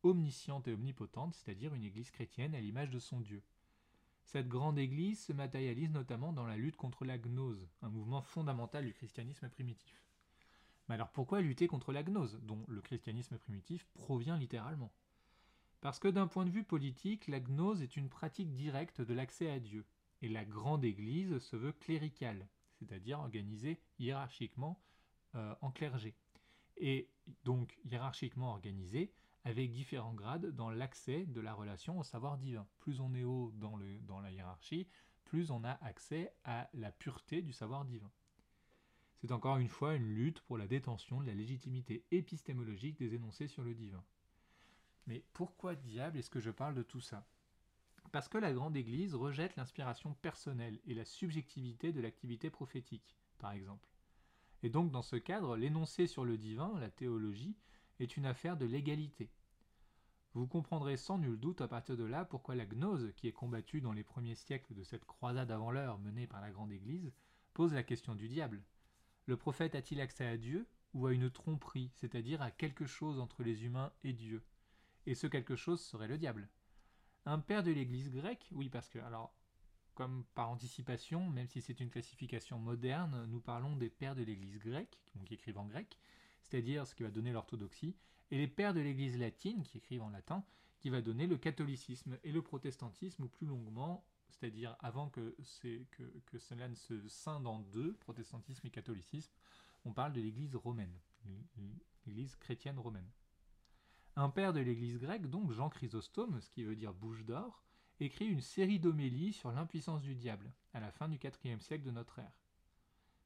omnisciente 0.03 0.67
et 0.67 0.73
omnipotente, 0.73 1.35
c'est-à-dire 1.35 1.73
une 1.73 1.83
Église 1.83 2.11
chrétienne 2.11 2.55
à 2.55 2.61
l'image 2.61 2.89
de 2.89 2.99
son 2.99 3.19
Dieu. 3.19 3.43
Cette 4.23 4.47
grande 4.47 4.77
Église 4.77 5.23
se 5.23 5.33
matérialise 5.33 5.91
notamment 5.91 6.33
dans 6.33 6.45
la 6.45 6.57
lutte 6.57 6.75
contre 6.75 7.05
la 7.05 7.17
gnose, 7.17 7.67
un 7.81 7.89
mouvement 7.89 8.21
fondamental 8.21 8.85
du 8.85 8.93
christianisme 8.93 9.49
primitif. 9.49 10.03
Mais 10.87 10.95
alors 10.95 11.11
pourquoi 11.11 11.41
lutter 11.41 11.67
contre 11.67 11.91
la 11.91 12.03
gnose, 12.03 12.39
dont 12.43 12.63
le 12.67 12.81
christianisme 12.81 13.37
primitif 13.37 13.85
provient 13.93 14.37
littéralement? 14.37 14.91
Parce 15.81 15.99
que 15.99 16.07
d'un 16.07 16.27
point 16.27 16.45
de 16.45 16.49
vue 16.49 16.63
politique, 16.63 17.27
la 17.27 17.39
gnose 17.39 17.81
est 17.81 17.97
une 17.97 18.09
pratique 18.09 18.53
directe 18.53 19.01
de 19.01 19.13
l'accès 19.13 19.49
à 19.49 19.59
Dieu, 19.59 19.85
et 20.21 20.29
la 20.29 20.43
grande 20.43 20.83
Église 20.83 21.37
se 21.39 21.55
veut 21.55 21.73
cléricale, 21.73 22.47
c'est-à-dire 22.79 23.19
organisée 23.19 23.79
hiérarchiquement 23.99 24.79
euh, 25.35 25.55
en 25.61 25.71
clergé. 25.71 26.15
Et 26.77 27.09
donc 27.43 27.77
hiérarchiquement 27.85 28.51
organisée, 28.51 29.11
avec 29.43 29.71
différents 29.71 30.13
grades 30.13 30.47
dans 30.55 30.69
l'accès 30.69 31.25
de 31.25 31.39
la 31.39 31.53
relation 31.53 31.97
au 31.99 32.03
savoir 32.03 32.37
divin. 32.37 32.67
Plus 32.79 32.99
on 32.99 33.13
est 33.13 33.23
haut 33.23 33.53
dans 33.55 34.19
la 34.19 34.31
hiérarchie, 34.31 34.87
plus 35.23 35.51
on 35.51 35.63
a 35.63 35.71
accès 35.83 36.33
à 36.43 36.69
la 36.73 36.91
pureté 36.91 37.41
du 37.41 37.53
savoir 37.53 37.85
divin. 37.85 38.11
C'est 39.17 39.31
encore 39.31 39.57
une 39.57 39.67
fois 39.67 39.95
une 39.95 40.13
lutte 40.13 40.41
pour 40.41 40.57
la 40.57 40.67
détention 40.67 41.21
de 41.21 41.27
la 41.27 41.33
légitimité 41.33 42.05
épistémologique 42.11 42.97
des 42.97 43.15
énoncés 43.15 43.47
sur 43.47 43.63
le 43.63 43.73
divin. 43.73 44.03
Mais 45.07 45.23
pourquoi 45.33 45.75
diable 45.75 46.17
est-ce 46.17 46.29
que 46.29 46.39
je 46.39 46.51
parle 46.51 46.75
de 46.75 46.83
tout 46.83 47.01
ça? 47.01 47.25
Parce 48.11 48.29
que 48.29 48.37
la 48.37 48.53
Grande 48.53 48.77
Église 48.77 49.15
rejette 49.15 49.55
l'inspiration 49.57 50.13
personnelle 50.15 50.79
et 50.85 50.93
la 50.93 51.05
subjectivité 51.05 51.91
de 51.91 52.01
l'activité 52.01 52.49
prophétique, 52.49 53.17
par 53.37 53.51
exemple. 53.51 53.87
Et 54.63 54.69
donc 54.69 54.91
dans 54.91 55.01
ce 55.01 55.17
cadre, 55.17 55.57
l'énoncé 55.57 56.07
sur 56.07 56.25
le 56.25 56.37
divin, 56.37 56.79
la 56.79 56.89
théologie, 56.89 57.55
est 57.99 58.17
une 58.17 58.25
affaire 58.25 58.57
de 58.57 58.65
l'égalité. 58.65 59.29
Vous 60.33 60.47
comprendrez 60.47 60.97
sans 60.97 61.17
nul 61.17 61.37
doute 61.39 61.61
à 61.61 61.67
partir 61.67 61.97
de 61.97 62.03
là 62.03 62.23
pourquoi 62.23 62.55
la 62.55 62.65
gnose, 62.65 63.11
qui 63.15 63.27
est 63.27 63.33
combattue 63.33 63.81
dans 63.81 63.93
les 63.93 64.03
premiers 64.03 64.35
siècles 64.35 64.73
de 64.73 64.83
cette 64.83 65.05
croisade 65.05 65.51
avant 65.51 65.71
l'heure 65.71 65.99
menée 65.99 66.27
par 66.27 66.41
la 66.41 66.51
Grande 66.51 66.71
Église, 66.71 67.11
pose 67.53 67.73
la 67.73 67.83
question 67.83 68.15
du 68.15 68.27
diable. 68.27 68.63
Le 69.25 69.35
prophète 69.35 69.75
a-t-il 69.75 69.99
accès 69.99 70.25
à 70.25 70.37
Dieu 70.37 70.67
ou 70.93 71.07
à 71.07 71.13
une 71.13 71.29
tromperie, 71.29 71.91
c'est-à-dire 71.95 72.41
à 72.41 72.51
quelque 72.51 72.85
chose 72.85 73.19
entre 73.19 73.43
les 73.43 73.65
humains 73.65 73.91
et 74.03 74.13
Dieu? 74.13 74.43
Et 75.05 75.15
ce 75.15 75.27
quelque 75.27 75.55
chose 75.55 75.81
serait 75.81 76.07
le 76.07 76.17
diable. 76.17 76.49
Un 77.29 77.39
père 77.39 77.61
de 77.61 77.71
l'Église 77.71 78.09
grecque, 78.09 78.47
oui 78.53 78.69
parce 78.69 78.87
que, 78.87 78.99
alors, 78.99 79.33
comme 79.95 80.23
par 80.33 80.49
anticipation, 80.49 81.29
même 81.29 81.49
si 81.49 81.61
c'est 81.61 81.81
une 81.81 81.89
classification 81.89 82.57
moderne, 82.57 83.25
nous 83.25 83.41
parlons 83.41 83.75
des 83.75 83.89
pères 83.89 84.15
de 84.15 84.23
l'Église 84.23 84.57
grecque, 84.59 84.97
qui 85.25 85.33
écrivent 85.33 85.57
en 85.57 85.65
grec, 85.65 85.99
c'est-à-dire 86.41 86.87
ce 86.87 86.95
qui 86.95 87.03
va 87.03 87.11
donner 87.11 87.33
l'orthodoxie, 87.33 87.97
et 88.31 88.37
les 88.37 88.47
pères 88.47 88.73
de 88.73 88.79
l'Église 88.79 89.17
latine, 89.17 89.63
qui 89.63 89.79
écrivent 89.79 90.03
en 90.03 90.09
latin, 90.09 90.41
qui 90.79 90.89
va 90.89 91.01
donner 91.01 91.27
le 91.27 91.37
catholicisme 91.37 92.17
et 92.23 92.31
le 92.31 92.41
protestantisme 92.41 93.23
ou 93.23 93.27
plus 93.27 93.45
longuement, 93.45 94.05
c'est-à-dire 94.29 94.77
avant 94.79 95.09
que, 95.09 95.35
que, 96.27 96.37
cela 96.37 96.69
ne 96.69 96.75
se 96.75 97.09
scinde 97.09 97.45
en 97.45 97.59
deux, 97.59 97.91
protestantisme 97.95 98.67
et 98.67 98.69
catholicisme, 98.71 99.33
on 99.83 99.91
parle 99.91 100.13
de 100.13 100.21
l'Église 100.21 100.55
romaine, 100.55 100.97
l'Église 102.05 102.37
chrétienne 102.37 102.79
romaine. 102.79 103.09
Un 104.19 104.31
père 104.31 104.51
de 104.51 104.59
l'Église 104.59 104.97
grecque, 104.97 105.29
donc 105.29 105.51
Jean 105.51 105.69
Chrysostome, 105.69 106.41
ce 106.41 106.49
qui 106.49 106.63
veut 106.63 106.75
dire 106.75 106.91
bouche 106.91 107.23
d'or, 107.23 107.63
écrit 107.99 108.25
une 108.25 108.41
série 108.41 108.79
d'homélies 108.79 109.31
sur 109.31 109.51
l'impuissance 109.51 110.01
du 110.01 110.15
diable, 110.15 110.51
à 110.73 110.79
la 110.79 110.91
fin 110.91 111.07
du 111.07 111.19
IVe 111.23 111.61
siècle 111.61 111.83
de 111.83 111.91
notre 111.91 112.17
ère. 112.17 112.33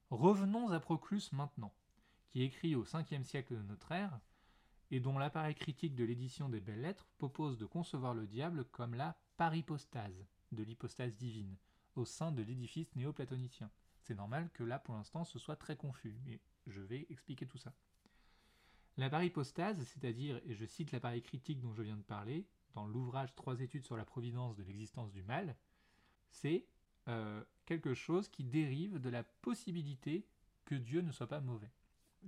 Revenons 0.09 0.69
à 0.69 0.81
Proclus 0.81 1.31
maintenant 1.31 1.73
qui 2.27 2.43
écrit 2.43 2.75
au 2.75 2.83
5e 2.83 3.23
siècle 3.23 3.55
de 3.55 3.61
notre 3.61 3.93
ère, 3.93 4.19
et 4.89 4.99
dont 4.99 5.17
l'appareil 5.17 5.55
critique 5.55 5.95
de 5.95 6.03
l'édition 6.03 6.49
des 6.49 6.59
Belles 6.59 6.81
Lettres 6.81 7.07
propose 7.17 7.57
de 7.57 7.65
concevoir 7.65 8.13
le 8.13 8.27
diable 8.27 8.65
comme 8.65 8.93
la 8.93 9.17
parhypostase 9.37 10.25
de 10.51 10.63
l'hypostase 10.63 11.15
divine, 11.15 11.55
au 11.95 12.03
sein 12.03 12.33
de 12.33 12.41
l'édifice 12.41 12.93
néoplatonicien. 12.97 13.71
C'est 14.01 14.15
normal 14.15 14.49
que 14.53 14.65
là, 14.65 14.77
pour 14.77 14.95
l'instant, 14.95 15.23
ce 15.23 15.39
soit 15.39 15.55
très 15.55 15.77
confus, 15.77 16.19
mais 16.25 16.41
je 16.67 16.81
vais 16.81 17.07
expliquer 17.09 17.47
tout 17.47 17.57
ça. 17.57 17.71
La 19.01 19.09
parhypostase, 19.09 19.83
c'est-à-dire, 19.83 20.39
et 20.45 20.53
je 20.53 20.63
cite 20.63 20.91
l'appareil 20.91 21.23
critique 21.23 21.59
dont 21.59 21.73
je 21.73 21.81
viens 21.81 21.97
de 21.97 22.03
parler, 22.03 22.45
dans 22.75 22.85
l'ouvrage 22.85 23.33
Trois 23.33 23.59
études 23.59 23.83
sur 23.83 23.97
la 23.97 24.05
providence 24.05 24.55
de 24.55 24.61
l'existence 24.61 25.11
du 25.11 25.23
mal, 25.23 25.55
c'est 26.29 26.67
euh, 27.07 27.43
quelque 27.65 27.95
chose 27.95 28.27
qui 28.27 28.43
dérive 28.43 28.99
de 28.99 29.09
la 29.09 29.23
possibilité 29.23 30.27
que 30.65 30.75
Dieu 30.75 31.01
ne 31.01 31.11
soit 31.11 31.25
pas 31.25 31.41
mauvais. 31.41 31.71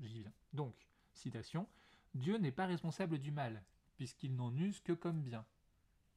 J'y 0.02 0.22
viens. 0.22 0.34
Donc, 0.52 0.74
citation 1.14 1.68
Dieu 2.16 2.40
n'est 2.40 2.52
pas 2.52 2.66
responsable 2.66 3.20
du 3.20 3.30
mal, 3.30 3.64
puisqu'il 3.96 4.36
n'en 4.36 4.52
use 4.58 4.80
que 4.80 4.94
comme 4.94 5.22
bien. 5.22 5.46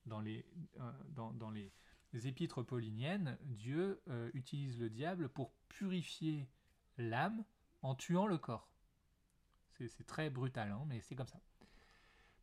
Dans 0.07 0.21
les, 0.21 0.47
euh, 0.81 1.71
épîtres 2.25 2.63
pauliniennes, 2.63 3.37
Dieu 3.43 4.01
euh, 4.09 4.31
utilise 4.33 4.81
le 4.81 4.89
diable 4.89 5.29
pour 5.29 5.53
purifier 5.69 6.49
l'âme 6.97 7.45
en 7.83 7.95
tuant 7.95 8.27
le 8.27 8.39
corps. 8.39 8.71
C'est 9.79 10.07
très 10.07 10.31
brutal, 10.31 10.71
hein, 10.71 10.85
mais 10.87 11.01
c'est 11.01 11.15
comme 11.15 11.27
ça. 11.27 11.41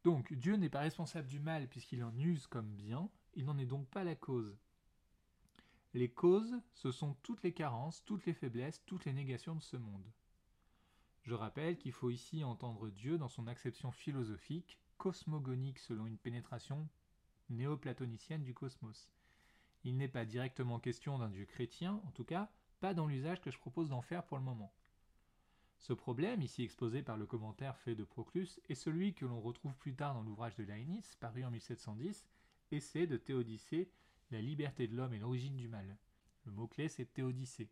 Donc, 0.03 0.33
Dieu 0.33 0.55
n'est 0.55 0.69
pas 0.69 0.81
responsable 0.81 1.27
du 1.27 1.39
mal 1.39 1.67
puisqu'il 1.67 2.03
en 2.03 2.15
use 2.17 2.47
comme 2.47 2.75
bien, 2.75 3.09
il 3.35 3.45
n'en 3.45 3.57
est 3.57 3.65
donc 3.65 3.87
pas 3.87 4.03
la 4.03 4.15
cause. 4.15 4.57
Les 5.93 6.09
causes, 6.09 6.55
ce 6.73 6.91
sont 6.91 7.13
toutes 7.23 7.43
les 7.43 7.53
carences, 7.53 8.03
toutes 8.03 8.25
les 8.25 8.33
faiblesses, 8.33 8.83
toutes 8.85 9.05
les 9.05 9.13
négations 9.13 9.55
de 9.55 9.61
ce 9.61 9.77
monde. 9.77 10.05
Je 11.23 11.33
rappelle 11.33 11.77
qu'il 11.77 11.93
faut 11.93 12.09
ici 12.09 12.43
entendre 12.43 12.89
Dieu 12.89 13.17
dans 13.17 13.29
son 13.29 13.47
acception 13.47 13.91
philosophique, 13.91 14.77
cosmogonique 14.97 15.79
selon 15.79 16.05
une 16.05 16.17
pénétration 16.17 16.89
néoplatonicienne 17.49 18.43
du 18.43 18.53
cosmos. 18.53 19.09
Il 19.83 19.97
n'est 19.97 20.07
pas 20.07 20.25
directement 20.25 20.79
question 20.79 21.17
d'un 21.17 21.29
Dieu 21.29 21.45
chrétien, 21.45 22.01
en 22.05 22.11
tout 22.11 22.25
cas 22.25 22.49
pas 22.83 22.93
dans 22.93 23.07
l'usage 23.07 23.39
que 23.39 23.49
je 23.49 23.57
propose 23.57 23.87
d'en 23.87 24.01
faire 24.01 24.25
pour 24.25 24.37
le 24.37 24.43
moment. 24.43 24.73
Ce 25.83 25.91
problème, 25.91 26.41
ici 26.41 26.63
exposé 26.63 27.03
par 27.03 27.17
le 27.17 27.25
commentaire 27.25 27.75
fait 27.75 27.93
de 27.93 28.05
Proclus, 28.05 28.47
est 28.69 28.73
celui 28.73 29.13
que 29.13 29.25
l'on 29.25 29.41
retrouve 29.41 29.75
plus 29.75 29.93
tard 29.93 30.13
dans 30.13 30.21
l'ouvrage 30.21 30.55
de 30.55 30.63
Leibniz, 30.63 31.17
paru 31.19 31.43
en 31.43 31.51
1710, 31.51 32.25
Essai 32.71 33.05
de 33.05 33.17
Théodicée, 33.17 33.91
La 34.31 34.39
liberté 34.39 34.87
de 34.87 34.95
l'homme 34.95 35.13
et 35.13 35.19
l'origine 35.19 35.57
du 35.57 35.67
mal. 35.67 35.97
Le 36.45 36.53
mot-clé 36.53 36.87
c'est 36.87 37.13
Théodicée. 37.13 37.69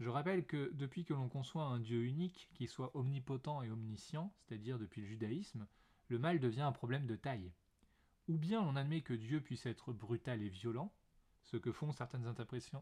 Je 0.00 0.08
rappelle 0.08 0.46
que 0.46 0.72
depuis 0.74 1.04
que 1.04 1.14
l'on 1.14 1.28
conçoit 1.28 1.62
un 1.62 1.78
Dieu 1.78 2.02
unique 2.02 2.50
qui 2.54 2.66
soit 2.66 2.90
omnipotent 2.96 3.62
et 3.62 3.70
omniscient, 3.70 4.34
c'est-à-dire 4.40 4.80
depuis 4.80 5.02
le 5.02 5.06
judaïsme, 5.06 5.68
le 6.08 6.18
mal 6.18 6.40
devient 6.40 6.62
un 6.62 6.72
problème 6.72 7.06
de 7.06 7.14
taille. 7.14 7.52
Ou 8.26 8.36
bien 8.36 8.60
on 8.60 8.74
admet 8.74 9.02
que 9.02 9.14
Dieu 9.14 9.40
puisse 9.40 9.66
être 9.66 9.92
brutal 9.92 10.42
et 10.42 10.48
violent, 10.48 10.92
ce 11.44 11.56
que 11.56 11.70
font 11.70 11.92
certaines 11.92 12.26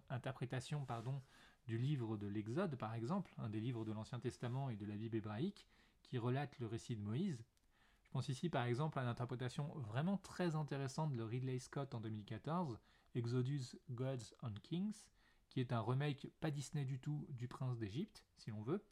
interprétations 0.08 0.86
pardon, 0.86 1.20
du 1.66 1.78
livre 1.78 2.16
de 2.16 2.26
l'Exode 2.26 2.76
par 2.76 2.94
exemple, 2.94 3.32
un 3.38 3.48
des 3.48 3.60
livres 3.60 3.84
de 3.84 3.92
l'Ancien 3.92 4.20
Testament 4.20 4.70
et 4.70 4.76
de 4.76 4.86
la 4.86 4.96
Bible 4.96 5.16
hébraïque, 5.16 5.66
qui 6.02 6.18
relate 6.18 6.58
le 6.58 6.66
récit 6.66 6.96
de 6.96 7.02
Moïse. 7.02 7.44
Je 8.02 8.10
pense 8.10 8.28
ici 8.28 8.48
par 8.48 8.64
exemple 8.64 8.98
à 8.98 9.04
l'interprétation 9.04 9.68
vraiment 9.76 10.18
très 10.18 10.54
intéressante 10.54 11.14
de 11.14 11.22
Ridley 11.22 11.58
Scott 11.58 11.94
en 11.94 12.00
2014, 12.00 12.78
Exodus 13.14 13.76
Gods 13.90 14.34
and 14.42 14.54
Kings, 14.62 15.04
qui 15.48 15.60
est 15.60 15.72
un 15.72 15.80
remake 15.80 16.28
pas 16.40 16.50
Disney 16.50 16.84
du 16.84 16.98
tout 16.98 17.26
du 17.30 17.48
Prince 17.48 17.78
d'Égypte, 17.78 18.24
si 18.36 18.50
l'on 18.50 18.62
veut. 18.62 18.82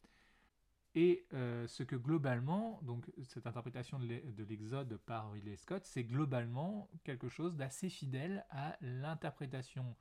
Et 0.95 1.27
euh, 1.33 1.67
ce 1.67 1.83
que 1.83 1.97
globalement, 1.97 2.79
donc 2.81 3.11
cette 3.23 3.47
interprétation 3.47 3.99
de 3.99 4.43
l'Exode 4.43 4.97
par 5.05 5.31
Ridley 5.31 5.57
Scott, 5.57 5.83
c'est 5.85 6.05
globalement 6.05 6.89
quelque 7.03 7.27
chose 7.27 7.55
d'assez 7.55 7.89
fidèle 7.89 8.45
à 8.49 8.77
l'interprétation 8.81 9.95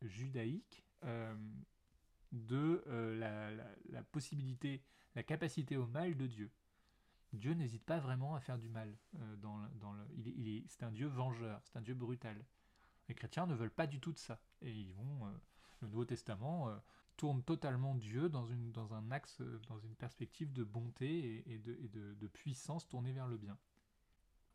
judaïque 0.00 0.84
euh, 1.04 1.34
de 2.32 2.82
euh, 2.86 3.62
la, 3.90 4.02
possibilité, 4.02 4.82
la 5.14 5.22
capacité 5.22 5.76
au 5.76 5.86
mal 5.86 6.16
de 6.16 6.26
Dieu. 6.26 6.50
Dieu 7.32 7.54
n'hésite 7.54 7.84
pas 7.84 7.98
vraiment 7.98 8.34
à 8.34 8.40
faire 8.40 8.58
du 8.58 8.68
mal. 8.68 8.94
le, 9.14 9.94
il, 10.16 10.64
c'est 10.68 10.82
un 10.82 10.92
Dieu 10.92 11.06
vengeur, 11.06 11.60
c'est 11.64 11.78
un 11.78 11.82
Dieu 11.82 11.94
brutal. 11.94 12.44
Les 13.08 13.14
chrétiens 13.14 13.46
ne 13.46 13.54
veulent 13.54 13.70
pas 13.70 13.86
du 13.86 14.00
tout 14.00 14.12
de 14.12 14.18
ça. 14.18 14.40
Et 14.60 14.70
ils 14.70 14.92
vont 14.94 15.26
le 15.82 15.88
Nouveau 15.88 16.04
Testament 16.04 16.68
euh, 16.68 16.76
tourne 17.16 17.42
totalement 17.42 17.94
Dieu 17.94 18.28
dans, 18.28 18.46
une, 18.46 18.72
dans 18.72 18.94
un 18.94 19.10
axe, 19.10 19.40
euh, 19.40 19.60
dans 19.68 19.78
une 19.78 19.94
perspective 19.94 20.52
de 20.52 20.64
bonté 20.64 21.44
et, 21.46 21.58
de, 21.58 22.26
puissance 22.28 22.88
tournée 22.88 23.12
vers 23.12 23.26
le 23.26 23.36
bien. 23.36 23.58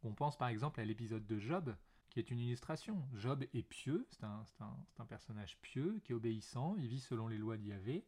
On 0.04 0.14
pense 0.14 0.38
par 0.38 0.48
exemple 0.48 0.80
à 0.80 0.86
l'épisode 0.86 1.26
de 1.26 1.40
Job, 1.40 1.76
qui 2.10 2.20
est 2.20 2.32
une 2.32 2.40
illustration. 2.40 3.04
Job 3.14 3.44
est 3.54 3.64
pieux, 3.64 4.08
c'est 4.12 4.24
un, 4.24 5.06
personnage 5.08 5.58
pieux, 5.62 6.00
qui 6.04 6.12
est 6.12 6.16
obéissant, 6.16 6.76
il 6.78 6.88
vit 6.88 7.00
selon 7.00 7.28
les 7.28 7.38
lois 7.38 7.58
d'Yahvé, 7.58 8.06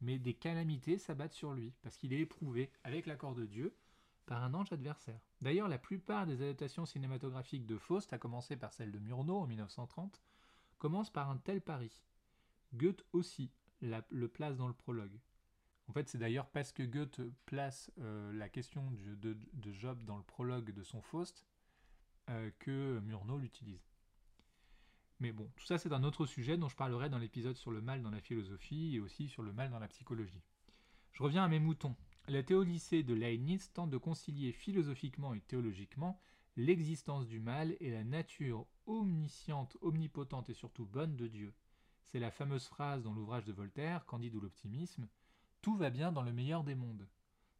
mais 0.00 0.18
des 0.18 0.34
calamités 0.34 0.98
s'abattent 0.98 1.34
sur 1.34 1.52
lui, 1.52 1.72
parce 1.82 1.96
qu'il 1.96 2.12
est 2.12 2.20
éprouvé, 2.20 2.70
avec 2.84 3.06
l'accord 3.06 3.34
de 3.34 3.46
Dieu, 3.46 3.74
par 4.26 4.42
un 4.42 4.54
ange 4.54 4.72
adversaire. 4.72 5.20
D'ailleurs, 5.40 5.68
la 5.68 5.78
plupart 5.78 6.26
des 6.26 6.42
adaptations 6.42 6.86
cinématographiques 6.86 7.66
de 7.66 7.76
Faust, 7.76 8.12
à 8.12 8.18
commencer 8.18 8.56
par 8.56 8.72
celle 8.72 8.92
de 8.92 8.98
Murnau 8.98 9.38
en 9.38 9.46
1930, 9.46 10.20
commencent 10.78 11.10
par 11.12 11.30
un 11.30 11.36
tel 11.36 11.60
pari. 11.60 11.92
Goethe 12.74 13.04
aussi 13.12 13.50
le 13.80 14.26
place 14.28 14.56
dans 14.56 14.68
le 14.68 14.74
prologue. 14.74 15.18
En 15.88 15.92
fait, 15.92 16.08
c'est 16.08 16.18
d'ailleurs 16.18 16.48
parce 16.48 16.72
que 16.72 16.82
Goethe 16.82 17.20
place 17.44 17.90
euh, 17.98 18.32
la 18.32 18.48
question 18.48 18.90
de, 18.92 19.36
Job 19.72 20.02
dans 20.04 20.16
le 20.16 20.22
prologue 20.22 20.72
de 20.72 20.82
son 20.82 21.02
Faust 21.02 21.44
euh, 22.30 22.50
que 22.58 23.00
Murnau 23.00 23.38
l'utilise. 23.38 23.92
Mais 25.20 25.32
bon, 25.32 25.48
tout 25.56 25.66
ça 25.66 25.78
c'est 25.78 25.92
un 25.92 26.02
autre 26.02 26.26
sujet 26.26 26.56
dont 26.56 26.68
je 26.68 26.76
parlerai 26.76 27.08
dans 27.08 27.18
l'épisode 27.18 27.56
sur 27.56 27.70
le 27.70 27.80
mal 27.80 28.02
dans 28.02 28.10
la 28.10 28.20
philosophie 28.20 28.96
et 28.96 29.00
aussi 29.00 29.28
sur 29.28 29.42
le 29.42 29.52
mal 29.52 29.70
dans 29.70 29.78
la 29.78 29.88
psychologie. 29.88 30.42
Je 31.12 31.22
reviens 31.22 31.44
à 31.44 31.48
mes 31.48 31.60
moutons. 31.60 31.94
La 32.28 32.42
théolycée 32.42 33.02
de 33.02 33.14
Leibniz 33.14 33.72
tente 33.72 33.90
de 33.90 33.98
concilier 33.98 34.52
philosophiquement 34.52 35.34
et 35.34 35.40
théologiquement 35.40 36.20
l'existence 36.56 37.26
du 37.26 37.40
mal 37.40 37.76
et 37.80 37.90
la 37.90 38.04
nature 38.04 38.66
omnisciente, 38.86 39.76
omnipotente 39.80 40.48
et 40.50 40.54
surtout 40.54 40.86
bonne 40.86 41.16
de 41.16 41.26
Dieu. 41.26 41.52
C'est 42.04 42.18
la 42.18 42.30
fameuse 42.30 42.66
phrase 42.66 43.02
dans 43.02 43.14
l'ouvrage 43.14 43.44
de 43.44 43.52
Voltaire, 43.52 44.04
Candide 44.06 44.34
ou 44.34 44.40
l'optimisme 44.40 45.08
Tout 45.60 45.76
va 45.76 45.90
bien 45.90 46.12
dans 46.12 46.22
le 46.22 46.32
meilleur 46.32 46.64
des 46.64 46.74
mondes. 46.74 47.08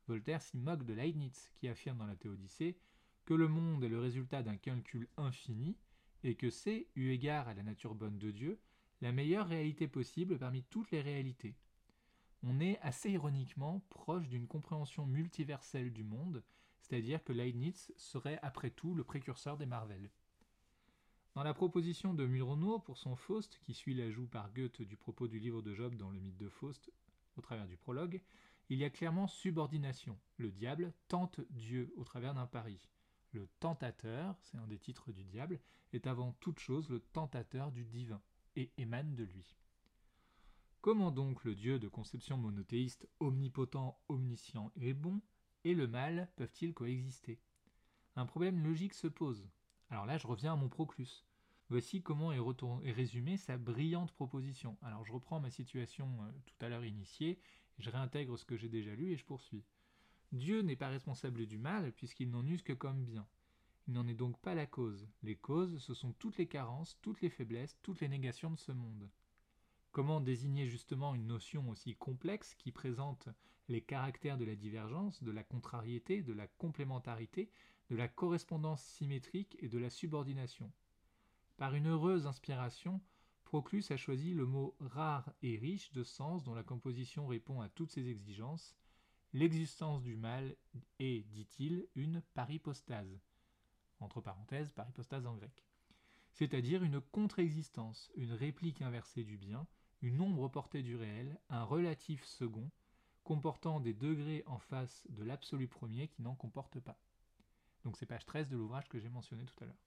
Voltaire 0.09 0.43
s'y 0.43 0.59
moque 0.59 0.85
de 0.85 0.95
Leibniz, 0.95 1.51
qui 1.55 1.69
affirme 1.69 1.99
dans 1.99 2.07
la 2.07 2.17
Théodicée 2.17 2.77
que 3.25 3.35
le 3.35 3.49
monde 3.49 3.85
est 3.85 3.89
le 3.89 4.01
résultat 4.01 4.43
d'un 4.43 4.57
calcul 4.57 5.09
infini 5.17 5.77
et 6.25 6.35
que 6.35 6.51
c'est, 6.51 6.87
eu 6.95 7.11
égard 7.11 7.49
à 7.49 7.55
la 7.55 7.63
nature 7.63 7.95
bonne 7.95 8.19
de 8.19 8.31
Dieu, 8.31 8.59
la 9.01 9.13
meilleure 9.13 9.49
réalité 9.49 9.89
possible 9.89 10.39
parmi 10.39 10.63
toutes 10.65 10.91
les 10.91 11.01
réalités. 11.01 11.57
On 12.45 12.61
est 12.61 12.79
assez 12.81 13.11
ironiquement 13.11 13.81
proche 13.91 14.29
d'une 14.29 14.47
compréhension 14.47 15.07
multiverselle 15.07 15.93
du 15.93 16.05
monde, 16.05 16.43
c'est-à-dire 16.81 17.23
que 17.23 17.33
Leibniz 17.33 17.93
serait 17.97 18.39
après 18.43 18.71
tout 18.71 18.95
le 18.95 19.05
précurseur 19.05 19.57
des 19.57 19.67
Marvel. 19.67 20.11
Dans 21.35 21.45
la 21.45 21.55
proposition 21.55 22.15
de 22.15 22.27
Murnau 22.27 22.79
pour 22.79 22.99
son 22.99 23.17
Faust, 23.17 23.59
qui 23.63 23.75
suit 23.75 23.95
l'ajout 23.95 24.27
par 24.27 24.53
Goethe 24.53 24.83
du 24.83 24.97
propos 24.97 25.29
du 25.29 25.39
livre 25.39 25.63
de 25.63 25.73
Job 25.73 25.95
dans 25.97 26.11
le 26.11 26.21
mythe 26.21 26.37
de 26.37 26.49
Faust 26.49 26.91
au 27.37 27.41
travers 27.41 27.67
du 27.67 27.77
prologue, 27.77 28.21
il 28.69 28.79
y 28.79 28.85
a 28.85 28.91
clairement 28.91 29.27
subordination. 29.27 30.19
Le 30.37 30.51
diable 30.51 30.93
tente 31.09 31.41
Dieu 31.51 31.93
au 31.97 32.05
travers 32.05 32.35
d'un 32.35 32.47
pari. 32.47 32.89
Le 33.33 33.49
tentateur, 33.61 34.37
c'est 34.43 34.59
un 34.59 34.67
des 34.67 34.79
titres 34.79 35.11
du 35.13 35.25
diable, 35.25 35.59
est 35.93 36.07
avant 36.07 36.33
toute 36.41 36.59
chose 36.59 36.89
le 36.91 37.01
tentateur 37.01 37.73
du 37.73 37.85
divin, 37.85 38.21
et 38.57 38.71
émane 38.77 39.15
de 39.15 39.25
lui. 39.25 39.57
Comment 40.83 41.11
donc 41.11 41.45
le 41.45 41.55
Dieu 41.55 41.79
de 41.79 41.89
conception 41.89 42.37
monothéiste, 42.37 43.09
omnipotent, 43.21 43.99
omniscient 44.09 44.73
et 44.77 44.93
bon, 44.93 45.21
et 45.65 45.75
le 45.75 45.87
mal 45.87 46.29
peuvent-ils 46.37 46.75
coexister? 46.75 47.41
Un 48.17 48.27
problème 48.27 48.63
logique 48.63 48.95
se 48.95 49.07
pose. 49.07 49.49
Alors 49.89 50.07
là, 50.07 50.19
je 50.19 50.27
reviens 50.27 50.53
à 50.53 50.57
mon 50.57 50.69
Proclus. 50.69 51.25
Voici 51.71 52.03
comment 52.03 52.33
est, 52.33 52.93
résumée 52.93 53.39
sa 53.39 53.57
brillante 53.57 54.13
proposition. 54.13 54.77
Alors 54.83 55.07
je 55.07 55.13
reprends 55.13 55.41
ma 55.41 55.51
situation 55.51 56.07
euh, 56.23 56.31
tout 56.45 56.65
à 56.65 56.69
l'heure 56.69 56.85
initiée, 56.85 57.41
je 57.79 57.89
réintègre 57.89 58.39
ce 58.39 58.45
que 58.45 58.59
j'ai 58.59 58.69
déjà 58.69 58.95
lu 58.95 59.13
et 59.13 59.17
je 59.17 59.25
poursuis. 59.25 59.65
Dieu 60.33 60.63
n'est 60.63 60.77
pas 60.77 60.89
responsable 60.89 61.47
du 61.47 61.59
mal 61.59 61.93
puisqu'il 61.93 62.31
n'en 62.31 62.47
use 62.47 62.63
que 62.63 62.73
comme 62.73 63.05
bien. 63.05 63.27
Il 63.87 63.95
n'en 63.95 64.07
est 64.09 64.15
donc 64.15 64.41
pas 64.41 64.55
la 64.55 64.67
cause. 64.67 65.09
Les 65.23 65.37
causes, 65.37 65.79
ce 65.79 65.95
sont 65.95 66.13
toutes 66.13 66.39
les 66.39 66.47
carences, 66.47 66.99
toutes 67.03 67.21
les 67.21 67.31
faiblesses, 67.31 67.79
toutes 67.83 68.01
les 68.01 68.09
négations 68.09 68.51
de 68.51 68.59
ce 68.59 68.73
monde. 68.73 69.11
Comment 69.91 70.21
désigner 70.21 70.69
justement 70.69 71.15
une 71.15 71.27
notion 71.27 71.69
aussi 71.69 71.95
complexe 71.97 72.55
qui 72.55 72.73
présente 72.73 73.29
les 73.69 73.83
caractères 73.83 74.39
de 74.39 74.45
la 74.45 74.57
divergence, 74.57 75.23
de 75.23 75.31
la 75.31 75.43
contrariété, 75.43 76.23
de 76.23 76.33
la 76.33 76.47
complémentarité, 76.47 77.51
de 77.91 77.97
la 77.97 78.09
correspondance 78.09 78.83
symétrique 78.83 79.57
et 79.61 79.69
de 79.69 79.79
la 79.79 79.91
subordination? 79.91 80.73
Par 81.59 81.75
une 81.75 81.89
heureuse 81.89 82.27
inspiration, 82.27 83.03
Proclus 83.45 83.85
a 83.91 83.99
choisi 83.99 84.33
le 84.33 84.47
mot 84.47 84.75
rare 84.81 85.31
et 85.43 85.59
riche 85.59 85.93
de 85.93 86.03
sens 86.03 86.43
dont 86.43 86.55
la 86.55 86.63
composition 86.63 87.27
répond 87.27 87.61
à 87.61 87.69
toutes 87.69 87.91
ces 87.91 88.09
exigences. 88.09 88.75
L'existence 89.35 90.03
du 90.03 90.15
mal 90.15 90.57
est, 90.99 91.27
dit-il, 91.31 91.87
une 91.95 92.21
paripostase. 92.35 93.21
Entre 94.01 94.21
parenthèses, 94.21 94.73
paripostase 94.73 95.27
en 95.27 95.37
grec. 95.37 95.65
C'est-à-dire 96.33 96.83
une 96.83 97.01
contre-existence, 97.01 98.11
une 98.17 98.33
réplique 98.33 98.83
inversée 98.83 99.25
du 99.25 99.39
bien, 99.39 99.67
une 100.03 100.21
ombre 100.21 100.49
portée 100.49 100.83
du 100.83 100.97
réel, 100.97 101.39
un 101.49 101.65
relatif 101.65 102.25
second, 102.25 102.71
comportant 103.25 103.81
des 103.81 103.95
degrés 103.95 104.43
en 104.47 104.59
face 104.59 105.03
de 105.09 105.25
l'absolu 105.25 105.69
premier 105.69 106.09
qui 106.09 106.23
n'en 106.23 106.35
comporte 106.35 106.81
pas. 106.81 106.99
Donc 107.85 107.97
c'est 107.97 108.07
page 108.07 108.27
13 108.27 108.49
de 108.49 108.57
l'ouvrage 108.57 108.89
que 108.89 108.99
j'ai 108.99 109.09
mentionné 109.09 109.45
tout 109.45 109.65
à 109.65 109.67
l'heure. 109.67 109.81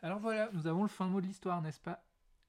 Alors 0.00 0.20
voilà, 0.20 0.50
nous 0.52 0.66
avons 0.66 0.82
le 0.82 0.88
fin 0.88 1.08
mot 1.08 1.20
de 1.20 1.26
l'histoire, 1.26 1.60
n'est-ce 1.60 1.80
pas? 1.80 2.04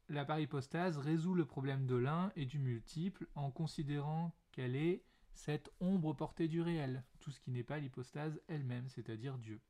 La 0.08 0.26
paripostase 0.26 0.98
résout 0.98 1.36
le 1.36 1.46
problème 1.46 1.86
de 1.86 1.96
l'un 1.96 2.32
et 2.36 2.46
du 2.46 2.60
multiple 2.60 3.28
en 3.36 3.52
considérant 3.52 4.34
qu'elle 4.52 4.76
est 4.76 5.04
cette 5.40 5.72
ombre 5.80 6.14
portée 6.14 6.48
du 6.48 6.62
réel, 6.62 7.04
tout 7.22 7.32
ce 7.32 7.40
qui 7.40 7.52
n'est 7.52 7.64
pas 7.64 7.80
l'hypostase 7.80 8.42
elle-même, 8.48 8.90
c'est-à-dire 8.90 9.38
Dieu. 9.38 9.62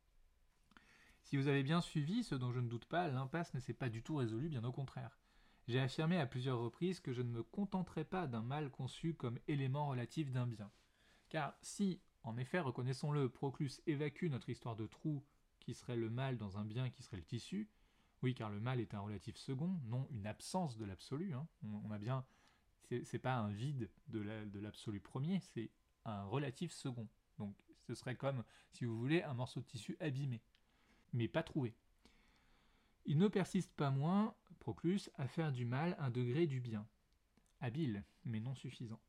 Si 1.23 1.37
vous 1.37 1.47
avez 1.47 1.61
bien 1.61 1.79
suivi, 1.79 2.23
ce 2.23 2.33
dont 2.33 2.51
je 2.51 2.59
ne 2.59 2.67
doute 2.67 2.85
pas, 2.85 3.07
l'impasse 3.07 3.53
ne 3.53 3.59
s'est 3.59 3.73
pas 3.73 3.89
du 3.89 4.01
tout 4.01 4.15
résolue, 4.15 4.49
bien 4.49 4.63
au 4.63 4.71
contraire. 4.71 5.19
J'ai 5.67 5.79
affirmé 5.79 6.17
à 6.17 6.25
plusieurs 6.25 6.59
reprises 6.59 6.99
que 6.99 7.13
je 7.13 7.21
ne 7.21 7.29
me 7.29 7.43
contenterai 7.43 8.03
pas 8.03 8.25
d'un 8.25 8.41
mal 8.41 8.71
conçu 8.71 9.13
comme 9.13 9.37
élément 9.47 9.87
relatif 9.87 10.31
d'un 10.31 10.47
bien. 10.47 10.71
Car 11.29 11.55
si, 11.61 12.01
en 12.23 12.35
effet, 12.37 12.59
reconnaissons-le, 12.59 13.29
Proclus 13.29 13.81
évacue 13.85 14.25
notre 14.25 14.49
histoire 14.49 14.75
de 14.75 14.87
trou, 14.87 15.23
qui 15.59 15.75
serait 15.75 15.95
le 15.95 16.09
mal 16.09 16.37
dans 16.37 16.57
un 16.57 16.65
bien 16.65 16.89
qui 16.89 17.03
serait 17.03 17.17
le 17.17 17.23
tissu, 17.23 17.69
oui, 18.23 18.33
car 18.33 18.49
le 18.49 18.59
mal 18.59 18.79
est 18.79 18.95
un 18.95 18.99
relatif 18.99 19.37
second, 19.37 19.79
non 19.85 20.07
une 20.09 20.25
absence 20.25 20.77
de 20.77 20.85
l'absolu. 20.85 21.33
Hein. 21.33 21.47
On, 21.63 21.91
a 21.91 21.99
bien, 21.99 22.25
c'est 23.03 23.19
pas 23.19 23.35
un 23.35 23.49
vide 23.49 23.89
de 24.07 24.59
l'absolu 24.59 24.99
premier, 24.99 25.39
c'est 25.39 25.69
un 26.05 26.23
relatif 26.23 26.71
second. 26.71 27.07
Donc, 27.37 27.55
ce 27.87 27.95
serait 27.95 28.15
comme, 28.15 28.43
si 28.71 28.85
vous 28.85 28.97
voulez, 28.99 29.23
un 29.23 29.33
morceau 29.33 29.61
de 29.61 29.65
tissu 29.65 29.97
abîmé, 29.99 30.41
mais 31.13 31.27
pas 31.27 31.43
trouvé. 31.43 31.75
Il 33.05 33.17
ne 33.17 33.27
persiste 33.27 33.71
pas 33.73 33.89
moins, 33.89 34.35
Proclus, 34.59 35.09
à 35.15 35.27
faire 35.27 35.51
du 35.51 35.65
mal 35.65 35.95
un 35.99 36.09
degré 36.09 36.45
du 36.45 36.59
bien. 36.59 36.85
Habile, 37.61 38.03
mais 38.25 38.39
non 38.39 38.55
suffisant. 38.55 38.99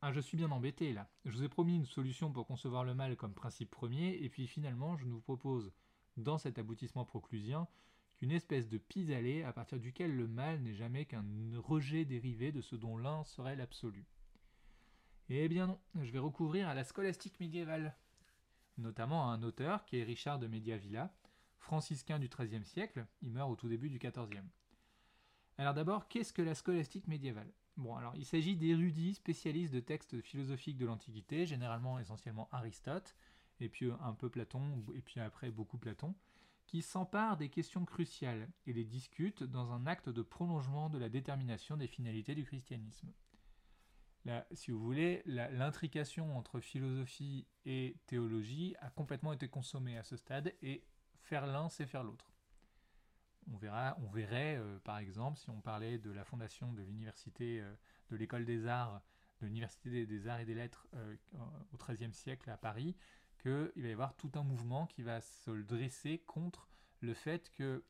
Ah, 0.00 0.12
je 0.12 0.20
suis 0.20 0.36
bien 0.36 0.50
embêté 0.50 0.92
là. 0.92 1.10
Je 1.24 1.32
vous 1.32 1.42
ai 1.42 1.48
promis 1.48 1.74
une 1.74 1.86
solution 1.86 2.30
pour 2.30 2.46
concevoir 2.46 2.84
le 2.84 2.94
mal 2.94 3.16
comme 3.16 3.34
principe 3.34 3.70
premier, 3.70 4.22
et 4.22 4.28
puis 4.28 4.46
finalement, 4.46 4.96
je 4.96 5.06
nous 5.06 5.20
propose, 5.20 5.72
dans 6.16 6.38
cet 6.38 6.58
aboutissement 6.58 7.04
proclusien, 7.04 7.66
qu'une 8.18 8.32
espèce 8.32 8.68
de 8.68 8.78
pis-aller 8.78 9.44
à 9.44 9.52
partir 9.52 9.78
duquel 9.78 10.14
le 10.14 10.26
mal 10.26 10.60
n'est 10.60 10.74
jamais 10.74 11.04
qu'un 11.04 11.24
rejet 11.56 12.04
dérivé 12.04 12.52
de 12.52 12.60
ce 12.60 12.76
dont 12.76 12.98
l'un 12.98 13.24
serait 13.24 13.56
l'absolu. 13.56 14.04
Eh 15.28 15.48
bien 15.48 15.68
non, 15.68 15.78
je 16.02 16.10
vais 16.10 16.18
recouvrir 16.18 16.68
à 16.68 16.74
la 16.74 16.84
scolastique 16.84 17.38
médiévale, 17.38 17.96
notamment 18.76 19.30
à 19.30 19.34
un 19.34 19.42
auteur 19.42 19.84
qui 19.84 19.98
est 19.98 20.04
Richard 20.04 20.38
de 20.38 20.48
Mediavilla, 20.48 21.14
franciscain 21.58 22.18
du 22.18 22.28
XIIIe 22.28 22.64
siècle, 22.64 23.06
il 23.22 23.30
meurt 23.30 23.50
au 23.50 23.56
tout 23.56 23.68
début 23.68 23.90
du 23.90 23.98
XIVe. 23.98 24.42
Alors 25.56 25.74
d'abord, 25.74 26.08
qu'est-ce 26.08 26.32
que 26.32 26.42
la 26.42 26.54
scolastique 26.54 27.06
médiévale? 27.06 27.52
Bon, 27.76 27.94
alors 27.94 28.16
il 28.16 28.24
s'agit 28.24 28.56
d'érudits 28.56 29.14
spécialistes 29.14 29.72
de 29.72 29.80
textes 29.80 30.20
philosophiques 30.22 30.78
de 30.78 30.86
l'Antiquité, 30.86 31.46
généralement 31.46 31.98
essentiellement 32.00 32.48
Aristote, 32.50 33.14
et 33.60 33.68
puis 33.68 33.90
un 34.00 34.14
peu 34.14 34.28
Platon, 34.28 34.84
et 34.94 35.00
puis 35.00 35.20
après 35.20 35.50
beaucoup 35.50 35.78
Platon, 35.78 36.14
qui 36.68 36.82
s'emparent 36.82 37.38
des 37.38 37.48
questions 37.48 37.86
cruciales 37.86 38.46
et 38.66 38.74
les 38.74 38.84
discutent 38.84 39.42
dans 39.42 39.72
un 39.72 39.86
acte 39.86 40.10
de 40.10 40.20
prolongement 40.20 40.90
de 40.90 40.98
la 40.98 41.08
détermination 41.08 41.78
des 41.78 41.86
finalités 41.86 42.34
du 42.34 42.44
christianisme. 42.44 43.10
Si 44.52 44.70
vous 44.70 44.78
voulez, 44.78 45.22
l'intrication 45.24 46.36
entre 46.36 46.60
philosophie 46.60 47.46
et 47.64 47.96
théologie 48.04 48.76
a 48.80 48.90
complètement 48.90 49.32
été 49.32 49.48
consommée 49.48 49.96
à 49.96 50.02
ce 50.02 50.18
stade, 50.18 50.52
et 50.60 50.84
faire 51.22 51.46
l'un, 51.46 51.70
c'est 51.70 51.86
faire 51.86 52.04
l'autre. 52.04 52.30
On 53.50 53.56
verrait, 53.56 54.58
euh, 54.58 54.78
par 54.80 54.98
exemple, 54.98 55.38
si 55.38 55.48
on 55.48 55.62
parlait 55.62 55.96
de 55.96 56.10
la 56.10 56.24
fondation 56.24 56.74
de 56.74 56.82
l'université, 56.82 57.62
euh, 57.62 57.74
de 58.10 58.16
l'école 58.16 58.44
des 58.44 58.66
arts, 58.66 59.00
de 59.40 59.46
l'université 59.46 60.04
des, 60.04 60.28
arts 60.28 60.40
et 60.40 60.44
des 60.44 60.54
lettres 60.54 60.86
euh, 60.92 61.16
au 61.72 61.78
XIIIe 61.78 62.12
siècle 62.12 62.50
à 62.50 62.58
Paris, 62.58 62.94
qu'il 63.38 63.82
va 63.82 63.88
y 63.88 63.92
avoir 63.92 64.14
tout 64.16 64.30
un 64.34 64.42
mouvement 64.42 64.86
qui 64.86 65.02
va 65.02 65.20
se 65.20 65.50
dresser 65.50 66.18
contre 66.26 66.68
le 67.00 67.14
fait 67.14 67.50
que 67.52 67.82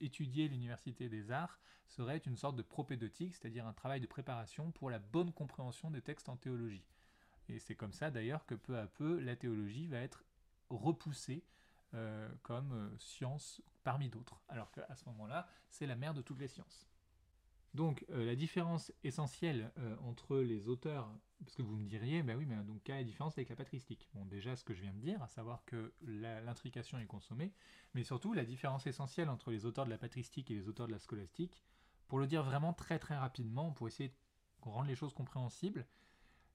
étudier 0.00 0.48
l'université 0.48 1.08
des 1.08 1.32
arts 1.32 1.58
serait 1.88 2.18
une 2.18 2.36
sorte 2.36 2.56
de 2.56 2.62
propédeutique, 2.62 3.34
c'est-à-dire 3.34 3.66
un 3.66 3.72
travail 3.72 4.00
de 4.00 4.06
préparation 4.06 4.70
pour 4.72 4.90
la 4.90 4.98
bonne 4.98 5.32
compréhension 5.32 5.90
des 5.90 6.00
textes 6.00 6.28
en 6.28 6.36
théologie. 6.36 6.84
Et 7.48 7.58
c'est 7.58 7.74
comme 7.74 7.92
ça 7.92 8.10
d'ailleurs 8.10 8.46
que 8.46 8.54
peu 8.54 8.78
à 8.78 8.86
peu 8.86 9.18
la 9.20 9.36
théologie 9.36 9.86
va 9.86 9.98
être 9.98 10.24
repoussée 10.70 11.44
euh, 11.94 12.28
comme 12.42 12.72
euh, 12.72 12.98
science 12.98 13.62
parmi 13.84 14.08
d'autres, 14.08 14.40
alors 14.48 14.70
qu'à 14.72 14.94
ce 14.96 15.04
moment-là, 15.10 15.46
c'est 15.68 15.86
la 15.86 15.94
mère 15.94 16.14
de 16.14 16.22
toutes 16.22 16.40
les 16.40 16.48
sciences. 16.48 16.88
Donc 17.74 18.04
euh, 18.10 18.24
la 18.24 18.36
différence 18.36 18.92
essentielle 19.02 19.72
entre 20.00 20.38
les 20.38 20.68
auteurs, 20.68 21.10
parce 21.40 21.56
que 21.56 21.62
vous 21.62 21.76
me 21.76 21.86
diriez, 21.86 22.22
ben 22.22 22.36
oui, 22.38 22.46
mais 22.46 22.56
donc 22.62 22.82
quelle 22.84 22.96
est 22.96 23.00
la 23.00 23.04
différence 23.04 23.36
avec 23.36 23.48
la 23.48 23.56
patristique? 23.56 24.08
Bon, 24.14 24.24
déjà 24.24 24.56
ce 24.56 24.64
que 24.64 24.74
je 24.74 24.80
viens 24.80 24.94
de 24.94 25.00
dire, 25.00 25.22
à 25.22 25.28
savoir 25.28 25.64
que 25.64 25.92
l'intrication 26.02 26.98
est 26.98 27.06
consommée, 27.06 27.52
mais 27.94 28.04
surtout 28.04 28.32
la 28.32 28.44
différence 28.44 28.86
essentielle 28.86 29.28
entre 29.28 29.50
les 29.50 29.66
auteurs 29.66 29.84
de 29.84 29.90
la 29.90 29.98
patristique 29.98 30.50
et 30.50 30.54
les 30.54 30.68
auteurs 30.68 30.86
de 30.86 30.92
la 30.92 30.98
scolastique, 30.98 31.60
pour 32.06 32.18
le 32.18 32.26
dire 32.26 32.44
vraiment 32.44 32.72
très 32.72 32.98
très 32.98 33.16
rapidement, 33.16 33.72
pour 33.72 33.88
essayer 33.88 34.10
de 34.10 34.14
rendre 34.60 34.88
les 34.88 34.94
choses 34.94 35.12
compréhensibles, 35.12 35.86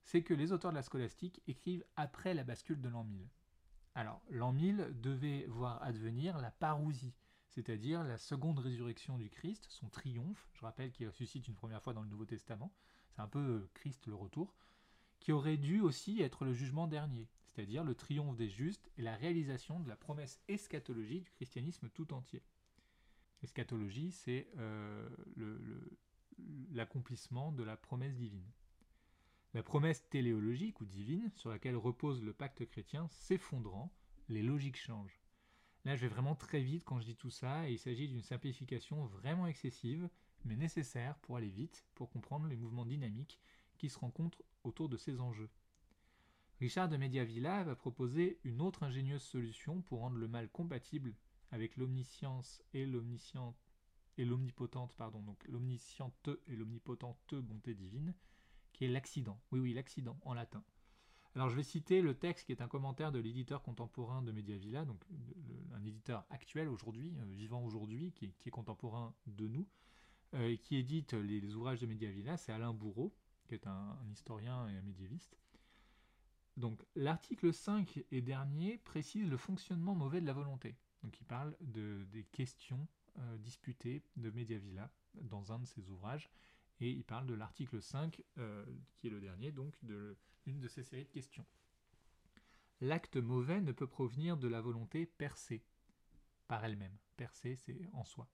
c'est 0.03 0.23
que 0.23 0.33
les 0.33 0.51
auteurs 0.51 0.71
de 0.71 0.77
la 0.77 0.83
scolastique 0.83 1.41
écrivent 1.47 1.85
après 1.95 2.33
la 2.33 2.43
bascule 2.43 2.81
de 2.81 2.89
l'an 2.89 3.03
1000. 3.03 3.27
Alors, 3.95 4.21
l'an 4.29 4.53
1000 4.53 4.95
devait 5.01 5.45
voir 5.47 5.83
advenir 5.83 6.37
la 6.39 6.51
parousie, 6.51 7.13
c'est-à-dire 7.49 8.03
la 8.03 8.17
seconde 8.17 8.59
résurrection 8.59 9.17
du 9.17 9.29
Christ, 9.29 9.65
son 9.69 9.89
triomphe, 9.89 10.47
je 10.53 10.61
rappelle 10.61 10.91
qu'il 10.91 11.07
ressuscite 11.07 11.47
une 11.47 11.55
première 11.55 11.81
fois 11.81 11.93
dans 11.93 12.03
le 12.03 12.09
Nouveau 12.09 12.25
Testament, 12.25 12.71
c'est 13.11 13.21
un 13.21 13.27
peu 13.27 13.39
euh, 13.39 13.69
Christ 13.73 14.07
le 14.07 14.15
retour, 14.15 14.55
qui 15.19 15.31
aurait 15.31 15.57
dû 15.57 15.81
aussi 15.81 16.21
être 16.21 16.45
le 16.45 16.53
jugement 16.53 16.87
dernier, 16.87 17.27
c'est-à-dire 17.47 17.83
le 17.83 17.95
triomphe 17.95 18.37
des 18.37 18.49
justes 18.49 18.89
et 18.97 19.01
la 19.01 19.15
réalisation 19.15 19.79
de 19.79 19.89
la 19.89 19.95
promesse 19.95 20.39
eschatologique 20.47 21.25
du 21.25 21.31
christianisme 21.31 21.89
tout 21.89 22.13
entier. 22.13 22.43
Eschatologie, 23.41 24.11
c'est 24.11 24.47
euh, 24.57 25.09
l'accomplissement 26.71 27.51
de 27.51 27.63
la 27.63 27.77
promesse 27.77 28.15
divine. 28.15 28.51
La 29.53 29.63
promesse 29.63 30.07
téléologique 30.09 30.79
ou 30.81 30.85
divine 30.85 31.31
sur 31.35 31.49
laquelle 31.49 31.75
repose 31.75 32.21
le 32.21 32.33
pacte 32.33 32.65
chrétien 32.67 33.07
s'effondrant, 33.09 33.91
les 34.27 34.43
logiques 34.43 34.77
changent. 34.77 35.18
Là, 35.89 35.95
je 35.95 36.01
vais 36.01 36.07
vraiment 36.13 36.35
très 36.35 36.61
vite 36.61 36.83
quand 36.85 36.99
je 36.99 37.05
dis 37.05 37.15
tout 37.15 37.31
ça, 37.31 37.67
et 37.67 37.71
il 37.71 37.79
s'agit 37.79 38.07
d'une 38.07 38.21
simplification 38.21 39.07
vraiment 39.07 39.47
excessive, 39.47 40.07
mais 40.45 40.55
nécessaire 40.55 41.17
pour 41.17 41.35
aller 41.35 41.49
vite, 41.49 41.83
pour 41.95 42.11
comprendre 42.11 42.45
les 42.45 42.55
mouvements 42.55 42.85
dynamiques 42.85 43.39
qui 43.79 43.89
se 43.89 43.97
rencontrent 43.97 44.43
autour 44.63 44.87
de 44.87 44.97
ces 44.97 45.19
enjeux. 45.19 45.49
Richard 46.59 46.89
de 46.89 46.97
Mediavilla 46.97 47.63
va 47.63 47.75
proposer 47.75 48.39
une 48.43 48.61
autre 48.61 48.83
ingénieuse 48.83 49.23
solution 49.23 49.81
pour 49.81 50.01
rendre 50.01 50.17
le 50.17 50.27
mal 50.27 50.47
compatible 50.49 51.15
avec 51.49 51.75
l'omniscience 51.75 52.61
et 52.75 52.87
et 54.19 54.25
l'omnipotente, 54.25 54.93
pardon, 54.93 55.23
donc 55.23 55.43
l'omnisciente 55.47 56.29
et 56.45 56.55
l'omnipotente 56.55 57.33
bonté 57.33 57.73
divine, 57.73 58.13
qui 58.73 58.85
est 58.85 58.89
l'accident. 58.89 59.41
Oui, 59.51 59.59
oui, 59.59 59.73
l'accident 59.73 60.19
en 60.21 60.35
latin. 60.35 60.63
Alors 61.39 61.47
je 61.47 61.55
vais 61.55 61.63
citer 61.63 62.01
le 62.01 62.13
texte 62.13 62.47
qui 62.47 62.51
est 62.51 62.61
un 62.61 62.67
commentaire 62.67 63.13
de 63.13 63.19
l'éditeur 63.19 63.63
contemporain 63.63 64.21
de 64.21 64.33
Mediavilla, 64.33 64.83
donc 64.83 65.01
un 65.73 65.81
éditeur 65.85 66.25
actuel 66.31 66.67
aujourd'hui, 66.67 67.13
euh, 67.17 67.33
vivant 67.33 67.63
aujourd'hui, 67.63 68.11
qui, 68.11 68.25
est 68.25 68.49
contemporain 68.49 69.15
de 69.25 69.47
nous, 69.47 69.65
euh, 70.33 70.49
et 70.49 70.57
qui 70.57 70.75
édite 70.75 71.13
les, 71.13 71.55
ouvrages 71.55 71.79
de 71.79 71.85
Mediavilla, 71.85 72.35
c'est 72.35 72.51
Alain 72.51 72.73
Bourreau, 72.73 73.15
qui 73.47 73.53
est 73.53 73.67
un, 73.67 73.97
historien 74.11 74.67
et 74.67 74.75
un 74.75 74.81
médiéviste. 74.81 75.37
Donc 76.57 76.83
l'article 76.97 77.53
5 77.53 78.03
et 78.11 78.21
dernier 78.21 78.77
précise 78.77 79.29
le 79.29 79.37
fonctionnement 79.37 79.95
mauvais 79.95 80.19
de 80.19 80.25
la 80.25 80.33
volonté. 80.33 80.75
Donc 81.03 81.21
il 81.21 81.25
parle 81.25 81.55
de, 81.61 82.03
des 82.11 82.25
questions 82.25 82.85
euh, 83.17 83.37
disputées 83.37 84.03
de 84.17 84.29
Mediavilla 84.29 84.91
dans 85.21 85.53
un 85.53 85.59
de 85.59 85.65
ses 85.65 85.89
ouvrages, 85.89 86.29
et 86.79 86.89
il 86.89 87.03
parle 87.03 87.27
de 87.27 87.33
l'article 87.33 87.81
5, 87.81 88.21
euh, 88.37 88.65
qui 88.97 89.07
est 89.07 89.11
le 89.11 89.19
dernier, 89.19 89.51
donc 89.51 89.73
de 89.83 90.17
une 90.45 90.59
de 90.59 90.67
ces 90.67 90.83
séries 90.83 91.05
de 91.05 91.11
questions. 91.11 91.45
L'acte 92.81 93.17
mauvais 93.17 93.61
ne 93.61 93.71
peut 93.71 93.87
provenir 93.87 94.37
de 94.37 94.47
la 94.47 94.61
volonté 94.61 95.05
percée, 95.05 95.63
par 96.47 96.63
elle-même. 96.63 96.97
Percée, 97.17 97.55
c'est 97.57 97.89
en 97.93 98.05
soi. 98.05 98.27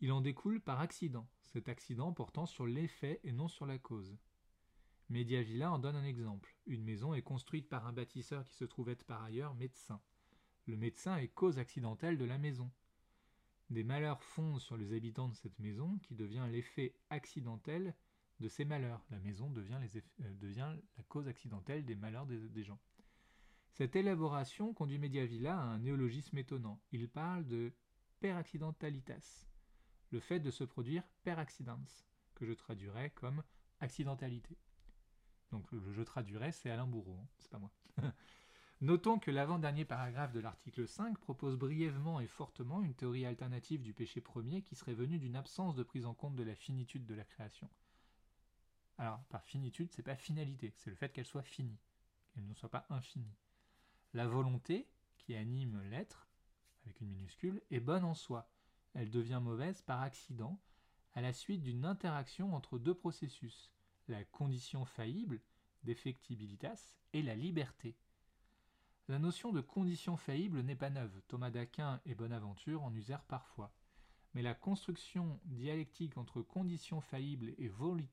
Il 0.00 0.12
en 0.12 0.22
découle 0.22 0.60
par 0.60 0.80
accident, 0.80 1.28
cet 1.44 1.68
accident 1.68 2.12
portant 2.12 2.46
sur 2.46 2.66
l'effet 2.66 3.20
et 3.22 3.32
non 3.32 3.48
sur 3.48 3.66
la 3.66 3.78
cause. 3.78 4.16
Mediavilla 5.10 5.70
en 5.70 5.78
donne 5.78 5.96
un 5.96 6.04
exemple. 6.04 6.56
Une 6.66 6.84
maison 6.84 7.12
est 7.12 7.22
construite 7.22 7.68
par 7.68 7.86
un 7.86 7.92
bâtisseur 7.92 8.44
qui 8.44 8.54
se 8.54 8.64
trouve 8.64 8.88
être 8.88 9.04
par 9.04 9.22
ailleurs 9.22 9.54
médecin. 9.54 10.00
Le 10.66 10.76
médecin 10.76 11.16
est 11.16 11.28
cause 11.28 11.58
accidentelle 11.58 12.16
de 12.16 12.24
la 12.24 12.38
maison. 12.38 12.70
Des 13.70 13.84
malheurs 13.84 14.22
fondent 14.22 14.60
sur 14.60 14.76
les 14.76 14.92
habitants 14.94 15.28
de 15.28 15.34
cette 15.34 15.58
maison 15.60 15.98
qui 16.02 16.16
devient 16.16 16.46
l'effet 16.50 16.92
accidentel 17.08 17.94
de 18.40 18.48
ces 18.48 18.64
malheurs. 18.64 19.04
La 19.10 19.20
maison 19.20 19.48
devient, 19.48 19.78
euh, 20.22 20.76
la 20.96 21.02
cause 21.04 21.28
accidentelle 21.28 21.84
des 21.84 21.94
malheurs 21.94 22.26
des, 22.26 22.64
gens. 22.64 22.80
Cette 23.72 23.94
élaboration 23.94 24.74
conduit 24.74 24.98
Mediavilla 24.98 25.56
à 25.56 25.62
un 25.62 25.78
néologisme 25.78 26.36
étonnant. 26.38 26.80
Il 26.90 27.08
parle 27.08 27.46
de 27.46 27.72
per 28.18 28.32
accidentalitas, 28.32 29.46
le 30.10 30.18
fait 30.18 30.40
de 30.40 30.50
se 30.50 30.64
produire 30.64 31.04
per 31.22 31.38
accidens, 31.38 32.04
que 32.34 32.46
je 32.46 32.52
traduirais 32.52 33.10
comme 33.10 33.42
accidentalité. 33.78 34.58
Donc 35.52 35.66
je 35.72 36.02
traduirais, 36.02 36.52
c'est 36.52 36.70
Alain 36.70 36.86
Bourreau, 36.86 37.18
hein, 37.22 37.28
c'est 37.38 37.50
pas 37.50 37.58
moi. 37.58 37.72
Notons 38.82 39.18
que 39.18 39.30
l'avant-dernier 39.30 39.84
paragraphe 39.84 40.32
de 40.32 40.40
l'article 40.40 40.88
5 40.88 41.18
propose 41.18 41.58
brièvement 41.58 42.18
et 42.18 42.26
fortement 42.26 42.82
une 42.82 42.94
théorie 42.94 43.26
alternative 43.26 43.82
du 43.82 43.92
péché 43.92 44.22
premier 44.22 44.62
qui 44.62 44.74
serait 44.74 44.94
venue 44.94 45.18
d'une 45.18 45.36
absence 45.36 45.74
de 45.74 45.82
prise 45.82 46.06
en 46.06 46.14
compte 46.14 46.34
de 46.34 46.42
la 46.42 46.54
finitude 46.54 47.04
de 47.04 47.14
la 47.14 47.24
création. 47.24 47.68
Alors, 48.96 49.22
par 49.24 49.44
finitude, 49.44 49.92
c'est 49.92 50.02
pas 50.02 50.16
finalité, 50.16 50.72
c'est 50.76 50.88
le 50.88 50.96
fait 50.96 51.12
qu'elle 51.12 51.26
soit 51.26 51.42
finie, 51.42 51.78
qu'elle 52.30 52.46
ne 52.46 52.54
soit 52.54 52.70
pas 52.70 52.86
infinie. 52.88 53.36
La 54.14 54.26
volonté, 54.26 54.88
qui 55.18 55.34
anime 55.34 55.82
l'être, 55.90 56.30
avec 56.86 57.02
une 57.02 57.10
minuscule, 57.10 57.60
est 57.70 57.80
bonne 57.80 58.04
en 58.04 58.14
soi. 58.14 58.50
Elle 58.94 59.10
devient 59.10 59.40
mauvaise 59.42 59.82
par 59.82 60.00
accident, 60.00 60.58
à 61.12 61.20
la 61.20 61.34
suite 61.34 61.62
d'une 61.62 61.84
interaction 61.84 62.54
entre 62.54 62.78
deux 62.78 62.94
processus, 62.94 63.70
la 64.08 64.24
condition 64.24 64.86
faillible, 64.86 65.42
d'effectibilitas, 65.84 66.96
et 67.12 67.22
la 67.22 67.34
liberté, 67.34 67.94
la 69.10 69.18
notion 69.18 69.50
de 69.50 69.60
condition 69.60 70.16
faillible 70.16 70.60
n'est 70.60 70.76
pas 70.76 70.88
neuve, 70.88 71.20
Thomas 71.26 71.50
d'Aquin 71.50 72.00
et 72.06 72.14
Bonaventure 72.14 72.84
en 72.84 72.94
usèrent 72.94 73.24
parfois. 73.24 73.74
Mais 74.34 74.42
la 74.42 74.54
construction 74.54 75.40
dialectique 75.46 76.16
entre 76.16 76.42
condition 76.42 77.00
faillible 77.00 77.52
et 77.58 77.68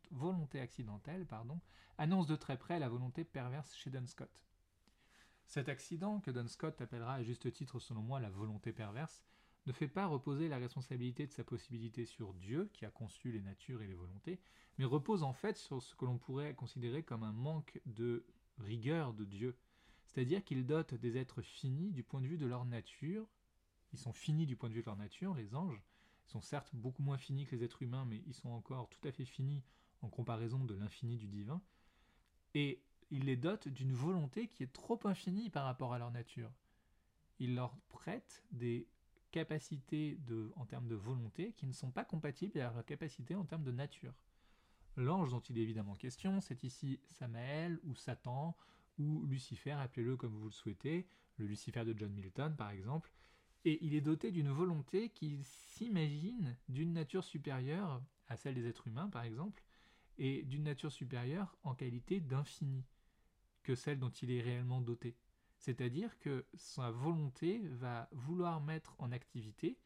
volonté 0.10 0.60
accidentelle 0.60 1.27
annonce 1.99 2.25
de 2.25 2.36
très 2.36 2.57
près 2.57 2.79
la 2.79 2.89
volonté 2.89 3.23
perverse 3.23 3.75
chez 3.75 3.91
Dunscott. 3.91 4.43
Cet 5.45 5.69
accident, 5.69 6.19
que 6.19 6.31
Dunscott 6.31 6.81
appellera 6.81 7.13
à 7.13 7.23
juste 7.23 7.53
titre 7.53 7.77
selon 7.77 8.01
moi 8.01 8.19
la 8.19 8.31
volonté 8.31 8.73
perverse, 8.73 9.23
ne 9.67 9.73
fait 9.73 9.88
pas 9.88 10.07
reposer 10.07 10.47
la 10.47 10.57
responsabilité 10.57 11.27
de 11.27 11.31
sa 11.31 11.43
possibilité 11.43 12.05
sur 12.05 12.33
Dieu, 12.33 12.71
qui 12.73 12.86
a 12.86 12.89
conçu 12.89 13.31
les 13.31 13.41
natures 13.41 13.83
et 13.83 13.88
les 13.88 13.93
volontés, 13.93 14.39
mais 14.79 14.86
repose 14.86 15.21
en 15.21 15.33
fait 15.33 15.57
sur 15.57 15.79
ce 15.79 15.93
que 15.93 16.05
l'on 16.05 16.17
pourrait 16.17 16.55
considérer 16.55 17.03
comme 17.03 17.21
un 17.21 17.33
manque 17.33 17.79
de 17.86 18.25
rigueur 18.57 19.13
de 19.13 19.25
Dieu, 19.25 19.55
c'est-à-dire 20.07 20.43
qu'ils 20.43 20.65
dotent 20.65 20.93
des 20.95 21.17
êtres 21.17 21.41
finis 21.41 21.91
du 21.91 22.03
point 22.03 22.21
de 22.21 22.27
vue 22.27 22.37
de 22.37 22.45
leur 22.45 22.65
nature. 22.65 23.27
Ils 23.93 23.99
sont 23.99 24.13
finis 24.13 24.45
du 24.45 24.55
point 24.55 24.69
de 24.69 24.73
vue 24.73 24.81
de 24.81 24.85
leur 24.85 24.97
nature, 24.97 25.35
les 25.35 25.53
anges. 25.53 25.83
Ils 26.25 26.31
sont 26.31 26.41
certes 26.41 26.71
beaucoup 26.73 27.03
moins 27.03 27.17
finis 27.17 27.45
que 27.45 27.55
les 27.55 27.63
êtres 27.63 27.81
humains, 27.83 28.05
mais 28.05 28.23
ils 28.25 28.33
sont 28.33 28.49
encore 28.49 28.89
tout 28.89 29.05
à 29.07 29.11
fait 29.11 29.25
finis 29.25 29.63
en 30.01 30.09
comparaison 30.09 30.63
de 30.63 30.75
l'infini 30.75 31.17
du 31.17 31.27
divin. 31.27 31.61
Et 32.53 32.81
ils 33.11 33.25
les 33.25 33.35
dotent 33.35 33.67
d'une 33.67 33.93
volonté 33.93 34.47
qui 34.47 34.63
est 34.63 34.73
trop 34.73 34.99
infinie 35.05 35.49
par 35.49 35.65
rapport 35.65 35.93
à 35.93 35.99
leur 35.99 36.11
nature. 36.11 36.51
Ils 37.39 37.55
leur 37.55 37.75
prêtent 37.89 38.43
des 38.51 38.87
capacités 39.31 40.17
en 40.55 40.65
termes 40.65 40.87
de 40.87 40.95
volonté 40.95 41.53
qui 41.53 41.67
ne 41.67 41.73
sont 41.73 41.91
pas 41.91 42.05
compatibles 42.05 42.59
avec 42.59 42.73
leurs 42.73 42.85
capacités 42.85 43.35
en 43.35 43.45
termes 43.45 43.63
de 43.63 43.71
nature. 43.71 44.13
L'ange 44.95 45.29
dont 45.29 45.41
il 45.41 45.57
est 45.57 45.61
évidemment 45.61 45.95
question, 45.95 46.41
c'est 46.41 46.63
ici 46.63 46.99
Samaël 47.07 47.79
ou 47.83 47.93
Satan 47.93 48.57
ou 48.97 49.25
Lucifer, 49.25 49.71
appelez-le 49.71 50.17
comme 50.17 50.36
vous 50.36 50.45
le 50.45 50.51
souhaitez, 50.51 51.07
le 51.38 51.45
Lucifer 51.45 51.86
de 51.86 51.97
John 51.97 52.12
Milton 52.12 52.55
par 52.55 52.71
exemple, 52.71 53.12
et 53.65 53.83
il 53.86 53.95
est 53.95 54.01
doté 54.01 54.31
d'une 54.31 54.51
volonté 54.51 55.10
qui 55.10 55.39
s'imagine 55.43 56.57
d'une 56.69 56.93
nature 56.93 57.23
supérieure 57.23 58.01
à 58.27 58.38
celle 58.38 58.55
des 58.55 58.65
êtres 58.67 58.88
humains 58.88 59.10
par 59.10 59.23
exemple, 59.23 59.63
et 60.17 60.43
d'une 60.43 60.63
nature 60.63 60.91
supérieure 60.91 61.55
en 61.63 61.75
qualité 61.75 62.19
d'infini 62.19 62.83
que 63.63 63.75
celle 63.75 63.99
dont 63.99 64.10
il 64.10 64.31
est 64.31 64.41
réellement 64.41 64.81
doté. 64.81 65.15
C'est-à-dire 65.57 66.17
que 66.19 66.45
sa 66.55 66.91
volonté 66.91 67.60
va 67.67 68.07
vouloir 68.12 68.62
mettre 68.62 68.95
en 68.99 69.12
activité 69.12 69.77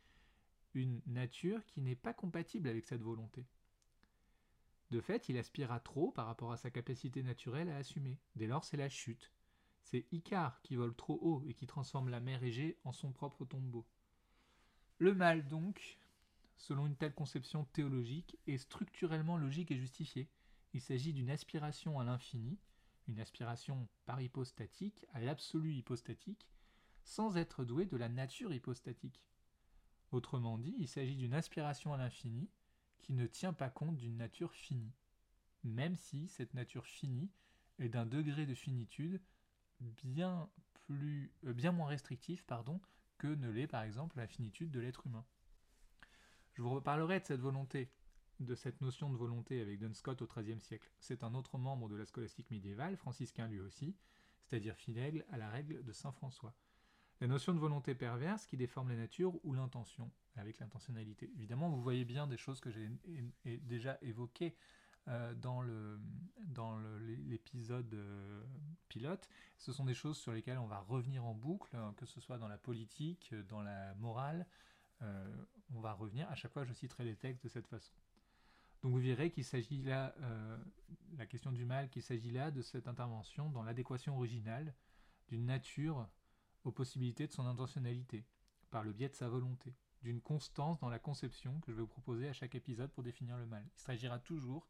une 0.74 1.02
nature 1.06 1.66
qui 1.66 1.82
n'est 1.82 1.96
pas 1.96 2.14
compatible 2.14 2.70
avec 2.70 2.86
cette 2.86 3.02
volonté. 3.02 3.46
De 4.92 5.00
fait, 5.00 5.30
il 5.30 5.38
aspire 5.38 5.72
à 5.72 5.80
trop 5.80 6.12
par 6.12 6.26
rapport 6.26 6.52
à 6.52 6.58
sa 6.58 6.70
capacité 6.70 7.24
naturelle 7.24 7.70
à 7.70 7.78
assumer. 7.78 8.20
Dès 8.36 8.48
lors, 8.48 8.66
c'est 8.66 8.78
la 8.78 8.90
chute. 8.90 9.32
C'est 9.84 10.06
Icare 10.12 10.62
qui 10.62 10.76
vole 10.76 10.96
trop 10.96 11.18
haut 11.22 11.44
et 11.48 11.54
qui 11.54 11.66
transforme 11.66 12.10
la 12.10 12.20
mer 12.20 12.44
Égée 12.44 12.78
en 12.84 12.92
son 12.92 13.12
propre 13.12 13.46
tombeau. 13.46 13.88
Le 14.98 15.16
mal, 15.16 15.48
donc, 15.48 15.98
selon 16.58 16.88
une 16.88 16.98
telle 16.98 17.14
conception 17.14 17.64
théologique, 17.66 18.38
est 18.48 18.58
structurellement 18.58 19.38
logique 19.38 19.72
et 19.72 19.78
justifié. 19.78 20.30
Il 20.74 20.82
s'agit 20.82 21.14
d'une 21.14 21.30
aspiration 21.30 22.00
à 22.00 22.04
l'infini, 22.04 22.60
une 23.08 23.20
aspiration 23.20 23.88
par 24.06 24.22
hypostatique 24.22 25.06
à 25.14 25.22
l'absolu 25.22 25.74
hypostatique, 25.74 26.48
sans 27.04 27.38
être 27.38 27.64
doué 27.64 27.86
de 27.86 27.98
la 27.98 28.10
nature 28.10 28.54
hypostatique. 28.54 29.22
Autrement 30.12 30.58
dit, 30.58 30.76
il 30.78 30.88
s'agit 30.90 31.16
d'une 31.16 31.34
aspiration 31.34 31.94
à 31.94 31.98
l'infini, 31.98 32.50
qui 33.02 33.14
ne 33.14 33.28
tient 33.28 33.54
pas 33.54 33.70
compte 33.70 33.98
d'une 33.98 34.18
nature 34.18 34.54
finie, 34.54 34.94
même 35.64 35.96
si 35.96 36.28
cette 36.28 36.54
nature 36.54 36.86
finie 36.86 37.32
est 37.80 37.90
d'un 37.90 38.06
degré 38.06 38.46
de 38.46 38.54
finitude 38.54 39.22
bien, 40.04 40.50
plus, 40.86 41.32
euh, 41.46 41.54
bien 41.54 41.72
moins 41.72 41.88
restrictif 41.88 42.46
pardon, 42.46 42.80
que 43.18 43.28
ne 43.28 43.50
l'est 43.50 43.68
par 43.68 43.84
exemple 43.84 44.18
la 44.18 44.28
finitude 44.28 44.72
de 44.72 44.80
l'être 44.80 45.08
humain. 45.08 45.26
Je 46.54 46.62
vous 46.62 46.70
reparlerai 46.70 47.20
de 47.20 47.26
cette 47.26 47.42
volonté 47.42 47.92
de 48.42 48.56
cette 48.56 48.82
notion 48.82 49.10
de 49.10 49.18
volonté 49.18 49.62
avec 49.62 49.80
Dunscott 49.80 50.22
au 50.22 50.28
XIIIe 50.28 50.60
siècle. 50.60 50.90
C'est 51.00 51.24
un 51.24 51.34
autre 51.36 51.58
membre 51.58 51.90
de 51.90 51.96
la 51.96 52.06
scolastique 52.06 52.50
médiévale, 52.50 52.98
franciscain 52.98 53.48
lui 53.48 53.60
aussi, 53.60 53.96
c'est-à-dire 54.44 54.76
fidèle 54.76 55.26
à 55.32 55.38
la 55.38 55.50
règle 55.50 55.84
de 55.84 55.92
Saint 55.92 56.12
François. 56.12 56.56
La 57.22 57.28
notion 57.28 57.54
de 57.54 57.60
volonté 57.60 57.94
perverse 57.94 58.48
qui 58.48 58.58
déforme 58.58 58.90
la 58.90 58.96
nature 58.96 59.34
ou 59.46 59.54
l'intention, 59.54 60.10
avec 60.38 60.58
l'intentionnalité. 60.58 61.32
Évidemment, 61.36 61.70
vous 61.70 61.80
voyez 61.80 62.04
bien 62.04 62.26
des 62.26 62.36
choses 62.36 62.60
que 62.60 62.72
j'ai 62.72 62.90
déjà 63.46 64.00
évoquées 64.02 64.56
euh, 65.08 65.36
dans 65.36 65.62
l'épisode 67.28 67.94
euh, 67.94 68.44
pilote. 68.90 69.30
Ce 69.60 69.72
sont 69.72 69.86
des 69.86 69.94
choses 69.94 70.18
sur 70.18 70.32
lesquelles 70.32 70.58
on 70.58 70.66
va 70.66 70.80
revenir 70.80 71.24
en 71.24 71.36
boucle, 71.36 71.76
hein, 71.76 71.94
que 71.96 72.08
ce 72.08 72.20
soit 72.20 72.40
dans 72.40 72.48
la 72.48 72.58
politique, 72.58 73.36
dans 73.50 73.62
la 73.62 73.94
morale. 73.96 74.48
Euh, 75.04 75.46
on 75.76 75.80
va 75.80 75.94
revenir. 75.94 76.28
À 76.32 76.36
chaque 76.36 76.52
fois, 76.52 76.66
je 76.66 76.74
citerai 76.74 77.04
les 77.04 77.16
textes 77.16 77.44
de 77.44 77.50
cette 77.50 77.68
façon. 77.68 77.94
Donc 78.82 78.94
vous 78.94 79.00
verrez 79.00 79.30
qu'il 79.30 79.46
s'agit 79.46 79.84
là, 79.84 80.16
la 81.16 81.28
question 81.28 81.52
du 81.52 81.66
mal, 81.66 81.88
qu'il 81.92 82.02
s'agit 82.02 82.32
là 82.32 82.50
de 82.50 82.64
cette 82.64 82.88
intervention 82.88 83.52
dans 83.52 83.62
l'adéquation 83.62 84.16
originale 84.18 84.74
d'une 85.30 85.46
nature 85.46 86.08
aux 86.64 86.72
possibilités 86.72 87.28
de 87.28 87.32
son 87.32 87.46
intentionnalité, 87.46 88.26
par 88.70 88.84
le 88.84 88.94
biais 88.94 89.10
de 89.10 89.16
sa 89.16 89.30
volonté, 89.30 89.76
d'une 90.04 90.22
constance 90.22 90.80
dans 90.80 90.90
la 90.90 91.00
conception 91.00 91.60
que 91.62 91.72
je 91.72 91.78
vais 91.78 91.82
vous 91.82 91.88
proposer 91.88 92.28
à 92.28 92.34
chaque 92.34 92.56
épisode 92.56 92.92
pour 92.92 93.04
définir 93.04 93.38
le 93.38 93.46
mal. 93.46 93.64
Il 93.76 93.80
s'agira 93.80 94.20
toujours 94.20 94.68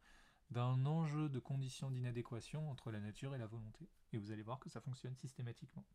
d'un 0.50 0.86
enjeu 0.86 1.30
de 1.30 1.40
conditions 1.40 1.90
d'inadéquation 1.90 2.70
entre 2.70 2.92
la 2.92 3.00
nature 3.00 3.34
et 3.34 3.38
la 3.38 3.48
volonté. 3.48 3.88
Et 4.12 4.18
vous 4.18 4.32
allez 4.32 4.44
voir 4.44 4.60
que 4.60 4.70
ça 4.70 4.82
fonctionne 4.82 5.16
systématiquement. 5.16 5.86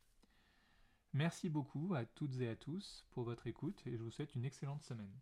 Merci 1.12 1.48
beaucoup 1.48 1.94
à 1.94 2.04
toutes 2.04 2.40
et 2.40 2.48
à 2.48 2.56
tous 2.56 3.04
pour 3.10 3.24
votre 3.24 3.46
écoute 3.46 3.82
et 3.86 3.96
je 3.96 4.02
vous 4.02 4.10
souhaite 4.10 4.34
une 4.34 4.44
excellente 4.44 4.82
semaine. 4.82 5.12